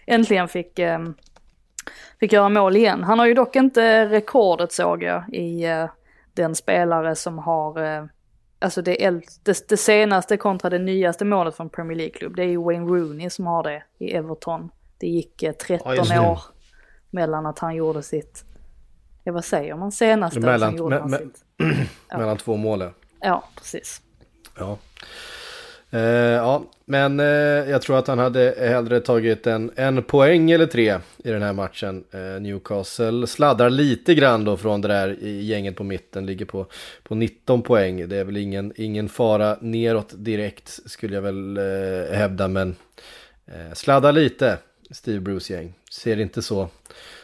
[0.07, 1.01] äntligen fick, eh,
[2.21, 3.05] fick göra mål igen.
[3.05, 5.87] Han har ju dock inte rekordet såg jag i eh,
[6.35, 8.05] den spelare som har eh,
[8.59, 9.11] Alltså det,
[9.43, 13.31] det, det, senaste kontra det nyaste målet från Premier League-klubb, det är ju Wayne Rooney
[13.31, 14.71] som har det i Everton.
[14.99, 16.41] Det gick 13 ja, år
[17.11, 18.52] mellan att han gjorde sitt
[19.25, 21.19] ja vad säger man, senaste mellan, me, me,
[22.09, 22.19] ja.
[22.19, 22.85] mellan två mål.
[23.21, 24.03] Ja, precis.
[24.59, 24.79] Ja.
[25.91, 27.27] Eh, ja, men eh,
[27.71, 31.53] jag tror att han hade hellre tagit en, en poäng eller tre i den här
[31.53, 32.05] matchen.
[32.11, 36.67] Eh, Newcastle sladdar lite grann då från det där gänget på mitten, ligger på,
[37.03, 38.09] på 19 poäng.
[38.09, 42.77] Det är väl ingen, ingen fara neråt direkt skulle jag väl eh, hävda, men
[43.47, 44.59] eh, sladdar lite
[44.91, 45.75] Steve Bruce gäng.
[45.91, 46.69] Ser inte så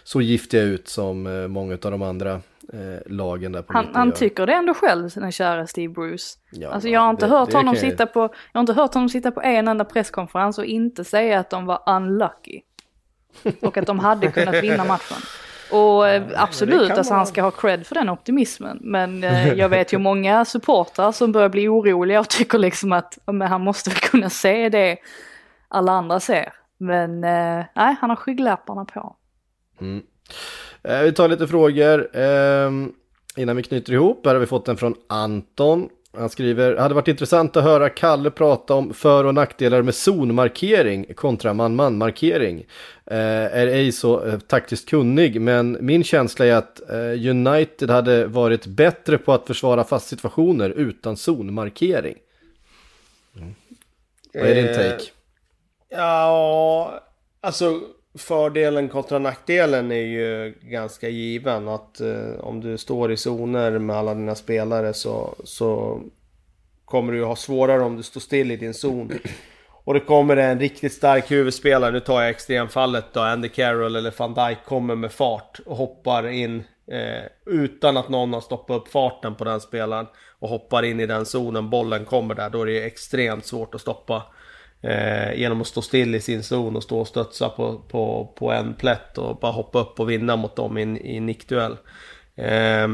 [0.09, 2.33] så giftiga ut som eh, många av de andra
[2.73, 6.39] eh, lagen där på Han, han tycker det ändå själv, den kära Steve Bruce.
[6.51, 8.95] Ja, alltså jag har inte det, hört det honom sitta på, jag har inte hört
[8.95, 12.61] honom sitta på en enda presskonferens och inte säga att de var unlucky.
[13.61, 15.17] Och att de hade kunnat vinna matchen.
[15.73, 18.79] Och eh, ja, absolut, alltså han ska ha cred för den optimismen.
[18.81, 23.19] Men eh, jag vet ju många supportrar som börjar bli oroliga och tycker liksom att
[23.27, 24.97] men han måste väl kunna se det
[25.69, 26.53] alla andra ser.
[26.79, 29.18] Men eh, nej, han har skygglapparna på.
[29.81, 30.03] Mm.
[30.83, 32.71] Eh, vi tar lite frågor eh,
[33.37, 34.27] innan vi knyter ihop.
[34.27, 35.89] Här har vi fått en från Anton.
[36.17, 41.15] Han skriver, hade varit intressant att höra Kalle prata om för och nackdelar med zonmarkering
[41.15, 42.67] kontra man-man-markering.
[43.07, 43.17] Eh,
[43.57, 48.67] är ej så eh, taktiskt kunnig, men min känsla är att eh, United hade varit
[48.67, 52.17] bättre på att försvara fast situationer utan zonmarkering.
[53.37, 53.55] Mm.
[54.35, 55.05] Vad är din eh, take?
[55.89, 57.03] Ja,
[57.41, 57.81] alltså
[58.15, 61.69] fördelen kontra nackdelen är ju ganska given.
[61.69, 66.01] Att eh, om du står i zoner med alla dina spelare så, så
[66.85, 69.13] kommer du ju ha svårare om du står still i din zon.
[69.85, 74.15] Och det kommer en riktigt stark huvudspelare, nu tar jag extremfallet då, Andy Carroll eller
[74.19, 78.89] van Dijk kommer med fart och hoppar in eh, utan att någon har stoppat upp
[78.89, 80.07] farten på den spelaren
[80.39, 83.81] och hoppar in i den zonen, bollen kommer där, då är det extremt svårt att
[83.81, 84.23] stoppa
[84.83, 88.53] Eh, genom att stå still i sin zon och stå och studsa på, på, på
[88.53, 90.83] en plätt och bara hoppa upp och vinna mot dem i
[91.17, 91.77] i nickduell.
[92.35, 92.89] Eh,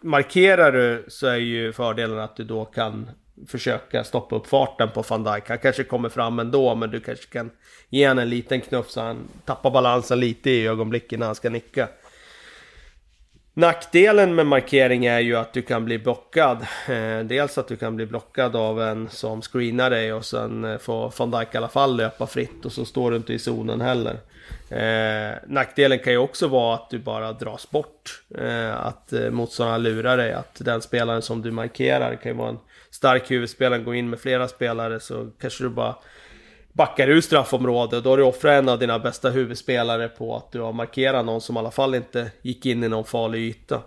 [0.00, 3.10] markerar du så är ju fördelen att du då kan
[3.48, 5.48] försöka stoppa upp farten på van Dijk.
[5.48, 7.50] Han kanske kommer fram ändå men du kanske kan
[7.88, 11.50] ge honom en liten knuff så han tappar balansen lite i ögonblicket när han ska
[11.50, 11.88] nicka.
[13.58, 16.66] Nackdelen med markering är ju att du kan bli blockad.
[16.88, 20.78] Eh, dels att du kan bli blockad av en som screenar dig och sen eh,
[20.78, 23.80] får van Dijk i alla fall löpa fritt och så står du inte i zonen
[23.80, 24.18] heller.
[24.70, 28.22] Eh, nackdelen kan ju också vara att du bara dras bort.
[28.72, 30.32] Att motståndarna lurar dig.
[30.32, 32.58] Att den spelaren som du markerar kan ju vara en
[32.90, 35.94] stark huvudspelare, gå in med flera spelare så kanske du bara
[36.76, 38.04] backar ur straffområdet.
[38.04, 41.40] Då har du offrat en av dina bästa huvudspelare på att du har markerat någon
[41.40, 43.82] som i alla fall inte gick in i någon farlig yta.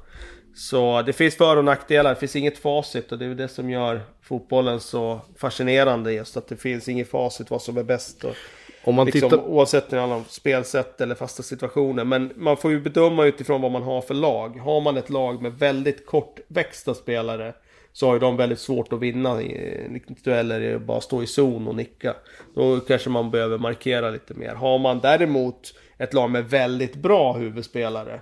[0.56, 3.70] Så det finns för och nackdelar, det finns inget facit och det är det som
[3.70, 8.24] gör fotbollen så fascinerande just att det finns inget facit vad som är bäst.
[8.24, 8.36] Och
[8.84, 9.44] om man liksom, tittar...
[9.44, 12.04] Oavsett om spelsätt eller fasta situationer.
[12.04, 14.60] Men man får ju bedöma utifrån vad man har för lag.
[14.60, 17.54] Har man ett lag med väldigt kortväxta spelare
[17.94, 21.76] så har ju de väldigt svårt att vinna i dueller, bara stå i zon och
[21.76, 22.16] nicka.
[22.56, 24.56] Då kanske man behöver markera lite mer.
[24.56, 28.22] Har man däremot ett lag med väldigt bra huvudspelare,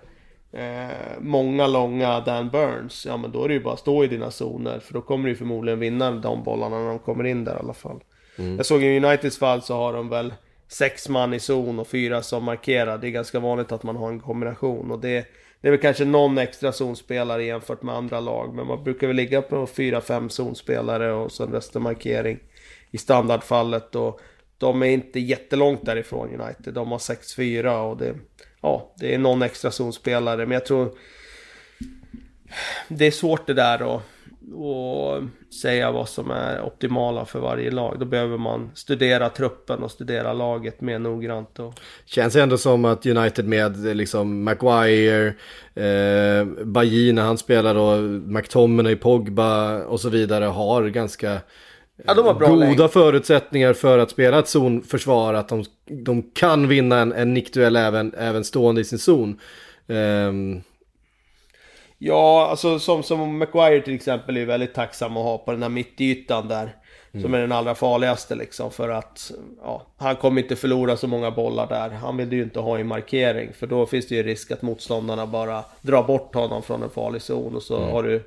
[0.52, 4.08] eh, många långa Dan Burns, ja men då är det ju bara att stå i
[4.08, 4.80] dina zoner.
[4.80, 7.74] För då kommer du förmodligen vinna de bollarna när de kommer in där i alla
[7.74, 8.00] fall.
[8.38, 8.58] Mm.
[8.58, 10.34] Jag såg i Uniteds fall så har de väl
[10.68, 12.98] sex man i zon och fyra som markerar.
[12.98, 15.26] Det är ganska vanligt att man har en kombination och det
[15.62, 18.54] det är väl kanske någon extra zonspelare jämfört med andra lag.
[18.54, 22.40] Men man brukar väl ligga på 4-5 zonspelare och sen resten markering
[22.92, 23.96] i standardfallet.
[23.96, 24.22] Och
[24.58, 26.74] de är inte jättelångt därifrån United.
[26.74, 28.16] De har 6-4 och det,
[28.62, 30.46] ja, det är någon extra zonspelare.
[30.46, 30.98] Men jag tror...
[32.88, 34.02] Det är svårt det där att
[34.54, 35.24] och
[35.62, 38.00] säga vad som är optimala för varje lag.
[38.00, 41.60] Då behöver man studera truppen och studera laget mer noggrant.
[41.60, 41.74] Och...
[42.06, 45.28] Känns ändå som att United med liksom Maguire,
[45.76, 51.40] eh, Baji när han spelar och McTominay, Pogba och så vidare har ganska
[52.06, 52.92] Ja, goda längd.
[52.92, 55.34] förutsättningar för att spela ett zonförsvar.
[55.34, 59.40] Att de, de kan vinna en, en nickduell även, även stående i sin zon.
[59.88, 60.62] Ehm,
[61.98, 65.70] Ja, alltså som, som McGuire till exempel är väldigt tacksam att ha på den här
[65.70, 66.76] mittytan där.
[67.22, 69.32] Som är den allra farligaste liksom för att
[69.62, 71.90] ja, han kommer inte förlora så många bollar där.
[71.90, 75.28] Han vill ju inte ha i markering för då finns det ju risk att motståndarna
[75.28, 78.24] bara drar bort honom från en farlig zon och så har du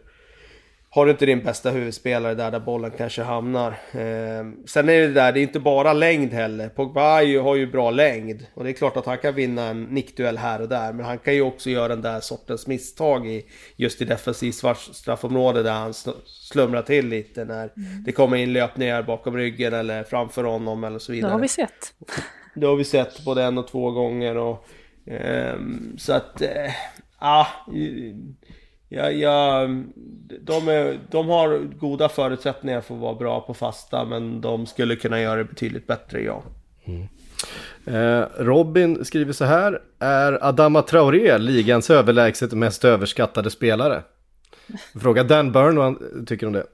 [0.93, 3.71] har du inte din bästa huvudspelare där, där bollen kanske hamnar.
[3.93, 6.69] Eh, sen är det där, det är inte bara längd heller.
[6.69, 7.03] Pogba
[7.43, 8.47] har ju, bra längd.
[8.55, 10.93] Och det är klart att han kan vinna en nickduell här och där.
[10.93, 14.93] Men han kan ju också göra den där sortens misstag i just i defensivt straff-
[14.93, 17.71] straffområde där han sl- slumrar till lite när
[18.05, 21.33] det kommer in löpningar bakom ryggen eller framför honom eller så Det vidare.
[21.33, 21.95] har vi sett.
[22.55, 24.67] Det har vi sett både en och två gånger och...
[25.07, 26.43] ehm, så att...
[26.43, 26.71] Eh,
[27.19, 27.47] ah,
[28.93, 29.69] ja, ja,
[30.41, 34.97] de, är, de har goda förutsättningar för att vara bra på fasta men de skulle
[34.97, 36.43] kunna göra det betydligt bättre, ja.
[37.87, 39.83] Eh, Robin skriver så här.
[39.99, 44.03] Är Adama Traoré ligans överlägset mest överskattade spelare?
[45.03, 46.67] Fråga Dan Burn vad han tycker om det.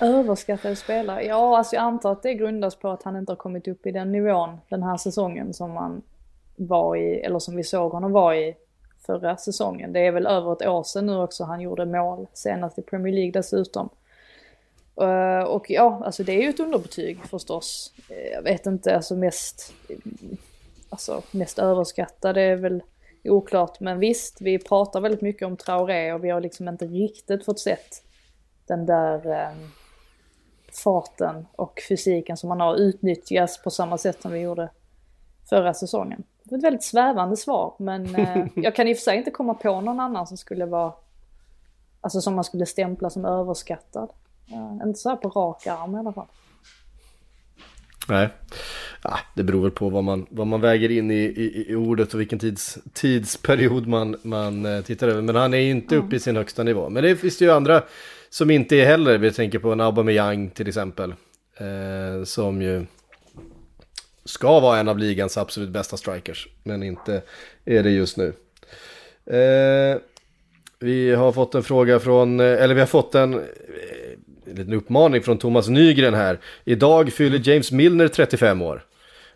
[0.00, 1.24] Överskattade spelare?
[1.24, 3.90] Ja, alltså jag antar att det grundas på att han inte har kommit upp i
[3.90, 6.02] den nivån den här säsongen som han
[6.56, 8.56] var i, eller som vi såg honom vara i
[9.10, 9.92] förra säsongen.
[9.92, 13.14] Det är väl över ett år sedan nu också han gjorde mål, senast i Premier
[13.14, 13.88] League dessutom.
[15.00, 17.92] Eh, och ja, alltså det är ju ett underbetyg förstås.
[18.08, 19.72] Eh, jag vet inte, alltså mest,
[20.88, 22.82] alltså mest överskattade är väl
[23.24, 23.80] oklart.
[23.80, 27.60] Men visst, vi pratar väldigt mycket om Traoré och vi har liksom inte riktigt fått
[27.60, 28.02] sett
[28.66, 29.56] den där eh,
[30.84, 34.70] farten och fysiken som han har utnyttjas på samma sätt som vi gjorde
[35.48, 36.22] förra säsongen.
[36.50, 39.30] Det var ett väldigt svävande svar men eh, jag kan i och för sig inte
[39.30, 40.92] komma på någon annan som skulle vara,
[42.00, 44.10] alltså som man skulle stämpla som överskattad.
[44.48, 46.26] Eh, inte så här på rak arm i alla fall.
[48.08, 48.28] Nej,
[49.02, 52.14] ja, det beror väl på vad man, vad man väger in i, i, i ordet
[52.14, 55.22] och vilken tids, tidsperiod man, man eh, tittar över.
[55.22, 56.88] Men han är ju inte uppe i sin högsta nivå.
[56.88, 57.82] Men det finns det ju andra
[58.30, 59.18] som inte är heller.
[59.18, 61.14] Vi tänker på en Aubameyang till exempel.
[61.56, 62.86] Eh, som ju
[64.30, 66.48] ska vara en av ligans absolut bästa strikers.
[66.62, 67.22] Men inte
[67.64, 68.32] är det just nu.
[69.26, 69.98] Eh,
[70.78, 73.40] vi har fått en fråga från, eh, eller vi har fått en, eh,
[74.46, 76.38] en liten uppmaning från Thomas Nygren här.
[76.64, 78.84] Idag fyller James Milner 35 år.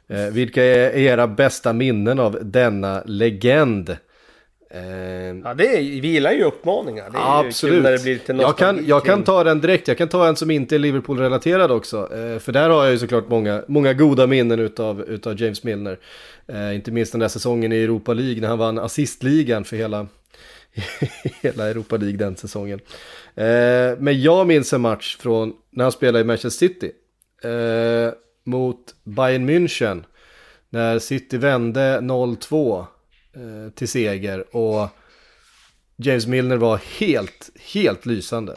[0.08, 3.96] Eh, vilka är era bästa minnen av denna legend?
[4.74, 7.10] Eh, Ja, det är, vi gillar ju uppmaningar.
[7.10, 7.82] Det är ju Absolut.
[7.82, 9.88] när det blir lite jag, kan, jag kan ta den direkt.
[9.88, 11.96] Jag kan ta en som inte är Liverpool-relaterad också.
[11.96, 15.98] Eh, för där har jag ju såklart många, många goda minnen utav, utav James Milner.
[16.46, 20.06] Eh, inte minst den där säsongen i Europa League när han vann assistligan för hela,
[21.42, 22.80] hela Europa League den säsongen.
[23.34, 26.92] Eh, men jag minns en match från när han spelade i Manchester City.
[28.46, 30.04] Mot Bayern München.
[30.70, 32.84] När City vände 0-2
[33.34, 34.56] eh, till seger.
[34.56, 34.88] Och
[35.96, 38.56] James Milner var helt, helt lysande.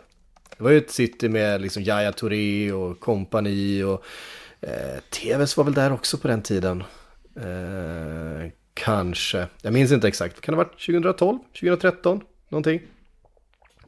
[0.57, 4.03] Det var ju ett City med liksom Yahya Touré och kompani och
[4.61, 6.84] eh, TVs var väl där också på den tiden.
[7.36, 12.82] Eh, kanske, jag minns inte exakt, kan det ha varit 2012, 2013, någonting?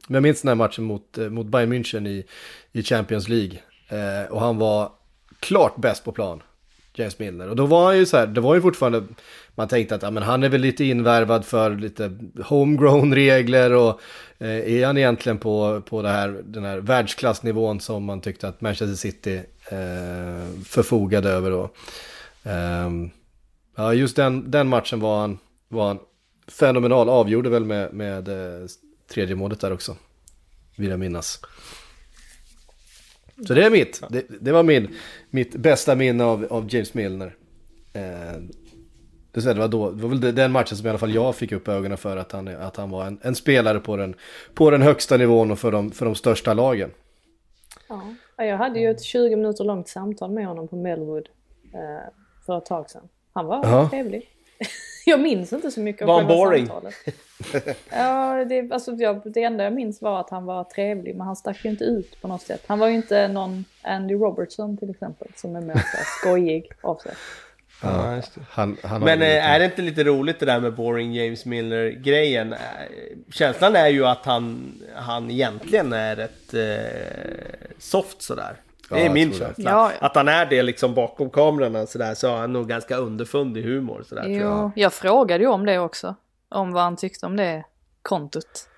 [0.08, 2.24] Men jag minns den här matchen mot, eh, mot Bayern München i,
[2.72, 3.58] i Champions League.
[3.88, 4.92] Eh, och han var
[5.40, 6.42] klart bäst på plan,
[6.94, 7.48] James Milner.
[7.48, 9.04] Och då var han ju så här, det var ju fortfarande,
[9.60, 14.00] man tänkte att ja, men han är väl lite invärvad för lite homegrown regler och
[14.38, 18.60] eh, är han egentligen på, på det här, den här världsklassnivån som man tyckte att
[18.60, 19.36] Manchester City
[19.70, 21.70] eh, förfogade över då.
[22.42, 23.10] Ehm,
[23.76, 25.38] ja, just den, den matchen var han,
[25.68, 25.98] var han
[26.48, 28.66] fenomenal, avgjorde väl med, med eh,
[29.12, 29.96] tredje målet där också,
[30.76, 31.40] vill jag minnas.
[33.46, 34.88] Så det är mitt, det, det var min,
[35.30, 37.34] mitt bästa minne av, av James Milner.
[37.92, 38.42] Eh,
[39.32, 41.68] det, var då, det var väl den matchen som i alla fall jag fick upp
[41.68, 44.14] ögonen för att han, att han var en, en spelare på den,
[44.54, 46.90] på den högsta nivån och för de, för de största lagen.
[47.88, 48.02] Ja.
[48.36, 51.28] Ja, Jag hade ju ett 20 minuter långt samtal med honom på Melwood
[51.74, 52.12] eh,
[52.46, 53.08] för ett tag sedan.
[53.32, 53.88] Han var Ja.
[53.90, 54.28] trevlig.
[55.06, 56.66] jag minns inte så mycket av själva boring?
[56.66, 56.94] samtalet.
[57.90, 61.36] ja, det, alltså, jag, det enda jag minns var att han var trevlig men han
[61.36, 62.64] stack ju inte ut på något sätt.
[62.66, 65.82] Han var ju inte någon Andy Robertson till exempel som är mer
[66.20, 67.12] skojig av sig.
[67.82, 68.40] Ja, just det.
[68.50, 72.52] Han, han Men eh, är det inte lite roligt det där med Boring James Milner-grejen?
[72.52, 72.58] Eh,
[73.32, 78.56] Känslan är ju att han, han egentligen är ett eh, soft sådär.
[78.88, 79.70] Det Ja, är jag min känsla.
[79.70, 80.06] Ja, ja.
[80.06, 84.02] Att han är det liksom bakom kamerorna sådär, så har han nog ganska underfundig humor
[84.08, 84.42] sådär tror jag.
[84.42, 86.14] Jo, jag frågade ju om det också.
[86.48, 87.64] Om vad han tyckte om det
[88.02, 88.68] kontot.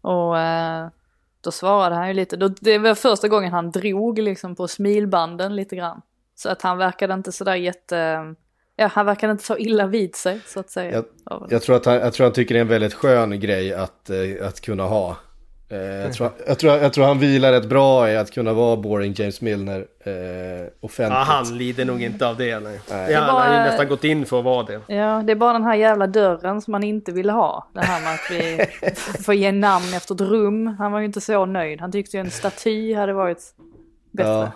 [0.00, 0.86] Och eh,
[1.40, 5.56] då svarade han ju lite, då, det var första gången han drog liksom på smilbanden
[5.56, 6.02] lite grann.
[6.34, 8.34] Så att han verkade inte sådär jätte,
[8.76, 10.92] ja han verkade inte så illa vid sig så att säga.
[10.92, 11.46] Jag, Ja.
[11.50, 14.10] jag, tror att han, jag tror han tycker det är en väldigt skön grej att,
[14.10, 15.16] eh, att kunna ha.
[15.68, 18.76] Eh, jag, tror, jag, tror, jag tror han vilar rätt bra i att kunna vara
[18.76, 21.18] boring James Milner eh, offentligt.
[21.18, 22.60] Ja, han lider nog inte av det.
[22.60, 22.80] Nej.
[22.90, 23.12] Nej.
[23.12, 24.94] Ja, Det han har ju nästan gått in för att vara det.
[24.94, 27.70] Ja, det är bara den här jävla dörren som man inte ville ha.
[27.74, 28.66] Det här med att vi
[29.24, 30.66] får ge namn efter ett rum.
[30.66, 31.80] Han var ju inte så nöjd.
[31.80, 33.54] Han tyckte ju en staty hade varit
[34.12, 34.30] bättre.
[34.30, 34.52] Ja.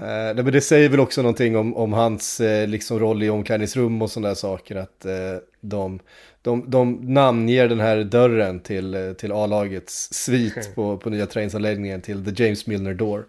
[0.00, 3.30] Eh, nej, men det säger väl också någonting om, om hans eh, liksom roll i
[3.30, 4.76] omklädningsrum och sådana där saker.
[4.76, 5.12] Att eh,
[5.60, 6.00] de,
[6.42, 12.00] de, de namnger den här dörren till, eh, till A-lagets svit på, på nya träningsanläggningen
[12.02, 13.26] till The James Milner Door.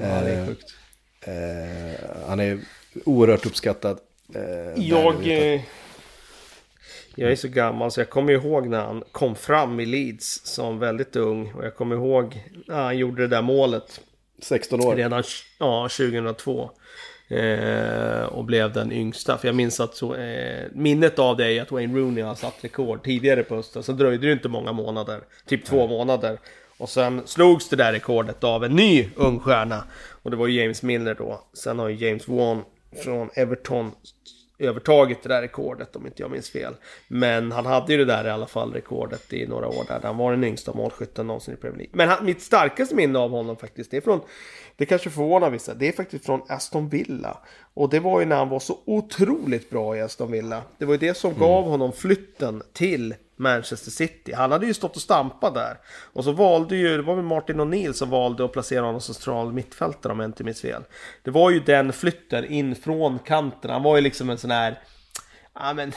[0.00, 0.74] Ja, det är Eh, sjukt.
[1.20, 2.58] eh, han är
[3.04, 3.98] oerhört uppskattad.
[4.34, 5.60] eh, Jag, eh,
[7.14, 10.78] jag är så gammal så jag kommer ihåg när han kom fram i Leeds som
[10.78, 11.52] väldigt ung.
[11.52, 14.00] Och jag kommer ihåg när han gjorde det där målet
[14.42, 14.96] 16 år.
[14.96, 15.22] redan
[15.58, 16.70] ja, 2002.
[17.28, 19.38] Eh, och blev den yngsta.
[19.38, 22.64] För jag minns att så, eh, minnet av det är att Wayne Rooney har satt
[22.64, 23.82] rekord tidigare på hösten.
[23.82, 25.20] Så dröjde det inte många månader.
[25.46, 26.38] Typ två månader.
[26.78, 29.84] Och sen slogs det där rekordet av en ny ung stjärna.
[30.22, 31.40] Och det var ju James Milner då.
[31.52, 32.62] Sen har ju James Wan
[33.04, 33.92] från Everton
[34.58, 36.74] övertagit det där rekordet om inte jag minns fel.
[37.08, 40.16] Men han hade ju det där i alla fall rekordet i några år där han
[40.16, 41.92] var den yngsta målskytten någonsin i Premier League.
[41.94, 44.20] Men han, mitt starkaste minne av honom faktiskt, det är från,
[44.76, 47.38] det kanske förvånar vissa, det är faktiskt från Aston Villa.
[47.74, 50.62] Och det var ju när han var så otroligt bra i Aston Villa.
[50.78, 54.32] Det var ju det som gav honom flytten till Manchester City.
[54.32, 55.78] Han hade ju stått och stampat där.
[56.12, 59.14] Och så valde ju, det var väl Martin O'Neill som valde att placera honom som
[59.14, 60.82] central mittfältare om jag inte minns fel.
[61.22, 63.70] Det var ju den flytten in från kanten.
[63.70, 64.78] Han var ju liksom en sån här,
[65.54, 65.92] ja men,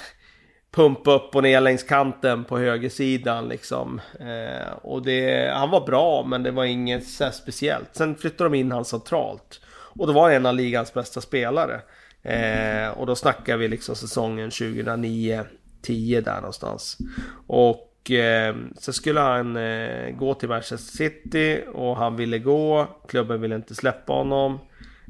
[0.72, 4.02] pumpa upp och ner längs kanten på högersidan liksom.
[4.20, 7.96] Eh, och det, han var bra men det var inget så här speciellt.
[7.96, 9.62] Sen flyttade de in han centralt.
[9.68, 11.82] Och då var han en av ligans bästa spelare.
[12.22, 15.46] Eh, och då snackar vi liksom säsongen 2009
[15.82, 16.98] 10 där någonstans.
[17.48, 22.88] Och eh, så skulle han eh, gå till Manchester City och han ville gå.
[23.08, 24.60] Klubben ville inte släppa honom.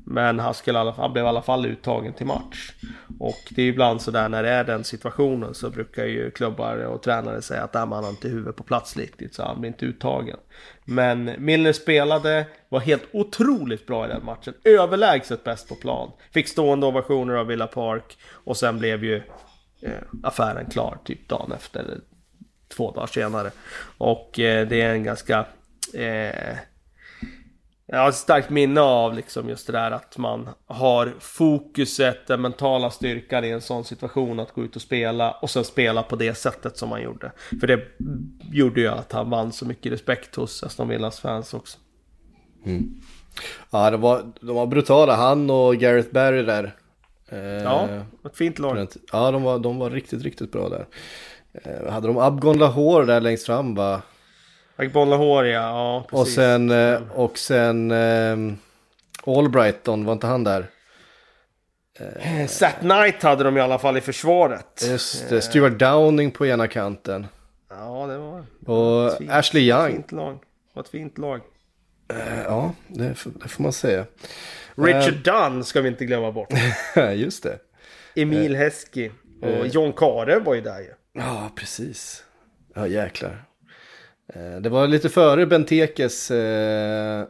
[0.05, 2.71] Men han, skulle alla han blev i alla fall uttagen till match.
[3.19, 6.77] Och det är ju ibland sådär när det är den situationen så brukar ju klubbar
[6.77, 9.67] och tränare säga att ah, man har inte huvudet på plats riktigt så han blir
[9.67, 10.37] inte uttagen.
[10.85, 14.53] Men Milner spelade, var helt otroligt bra i den matchen.
[14.63, 16.11] Överlägset bäst på plan.
[16.31, 19.21] Fick stående ovationer av Villa Park och sen blev ju
[19.81, 19.91] Eh,
[20.23, 21.79] affären klar typ dagen efter.
[21.79, 21.99] Eller
[22.67, 23.51] två dagar senare.
[23.97, 25.45] Och eh, det är en ganska...
[25.93, 26.57] Eh,
[27.91, 32.41] jag har ett starkt minne av liksom just det där att man har fokuset, den
[32.41, 36.15] mentala styrkan i en sån situation att gå ut och spela och sen spela på
[36.15, 37.31] det sättet som man gjorde.
[37.59, 37.81] För det
[38.51, 41.77] gjorde ju att han vann så mycket respekt hos Aston Villas fans också.
[42.65, 43.01] Mm.
[43.71, 45.15] Ja, de var, de var brutala.
[45.15, 46.75] Han och Gareth Barry där.
[47.31, 47.87] Eh, Ja,
[48.25, 48.87] ett fint lag.
[49.11, 50.85] Ja, de var, de var riktigt, riktigt bra där.
[51.53, 54.01] Eh, hade de Abgon Lahore där längst fram va?
[54.75, 56.19] Agbon Lahore, ja, ja precis.
[56.21, 58.37] Och sen, eh, och sen eh,
[59.25, 60.65] Albrighton, var inte han där?
[62.47, 64.83] Sat Knight hade de i alla fall i försvaret.
[64.89, 67.27] Just det, Stuart Downing på ena kanten.
[67.69, 69.91] Ja, det var Och ett fint- Ashley ett Young.
[69.91, 70.33] fint lag.
[70.33, 71.41] Det var ett fint lag.
[72.13, 73.07] Eh, Ja, det,
[73.41, 74.05] det får man säga.
[74.79, 76.53] Richard Dunn ska vi inte glömma bort.
[77.15, 77.59] Just det.
[78.15, 79.09] Emil Heskey.
[79.41, 80.93] Och John Kare var ju där ju.
[81.13, 82.23] Ja, precis.
[82.75, 83.43] Ja, jäklar.
[84.61, 87.25] Det var lite före Bentekes eh,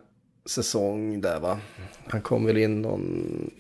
[0.50, 1.60] säsong där va?
[2.08, 3.52] Han kom väl in någon,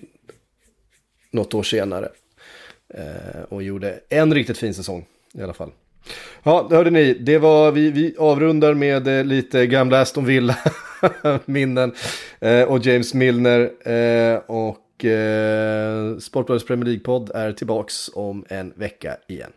[1.31, 2.09] något år senare.
[2.93, 5.71] Eh, och gjorde en riktigt fin säsong i alla fall.
[6.43, 7.13] Ja, det hörde ni.
[7.13, 10.57] Det var, vi, vi avrundar med eh, lite gamla Aston Villa
[11.45, 11.93] minnen.
[12.39, 13.87] Eh, och James Milner.
[13.87, 19.51] Eh, och eh, Sportbladets Premier League-podd är tillbaks om en vecka igen.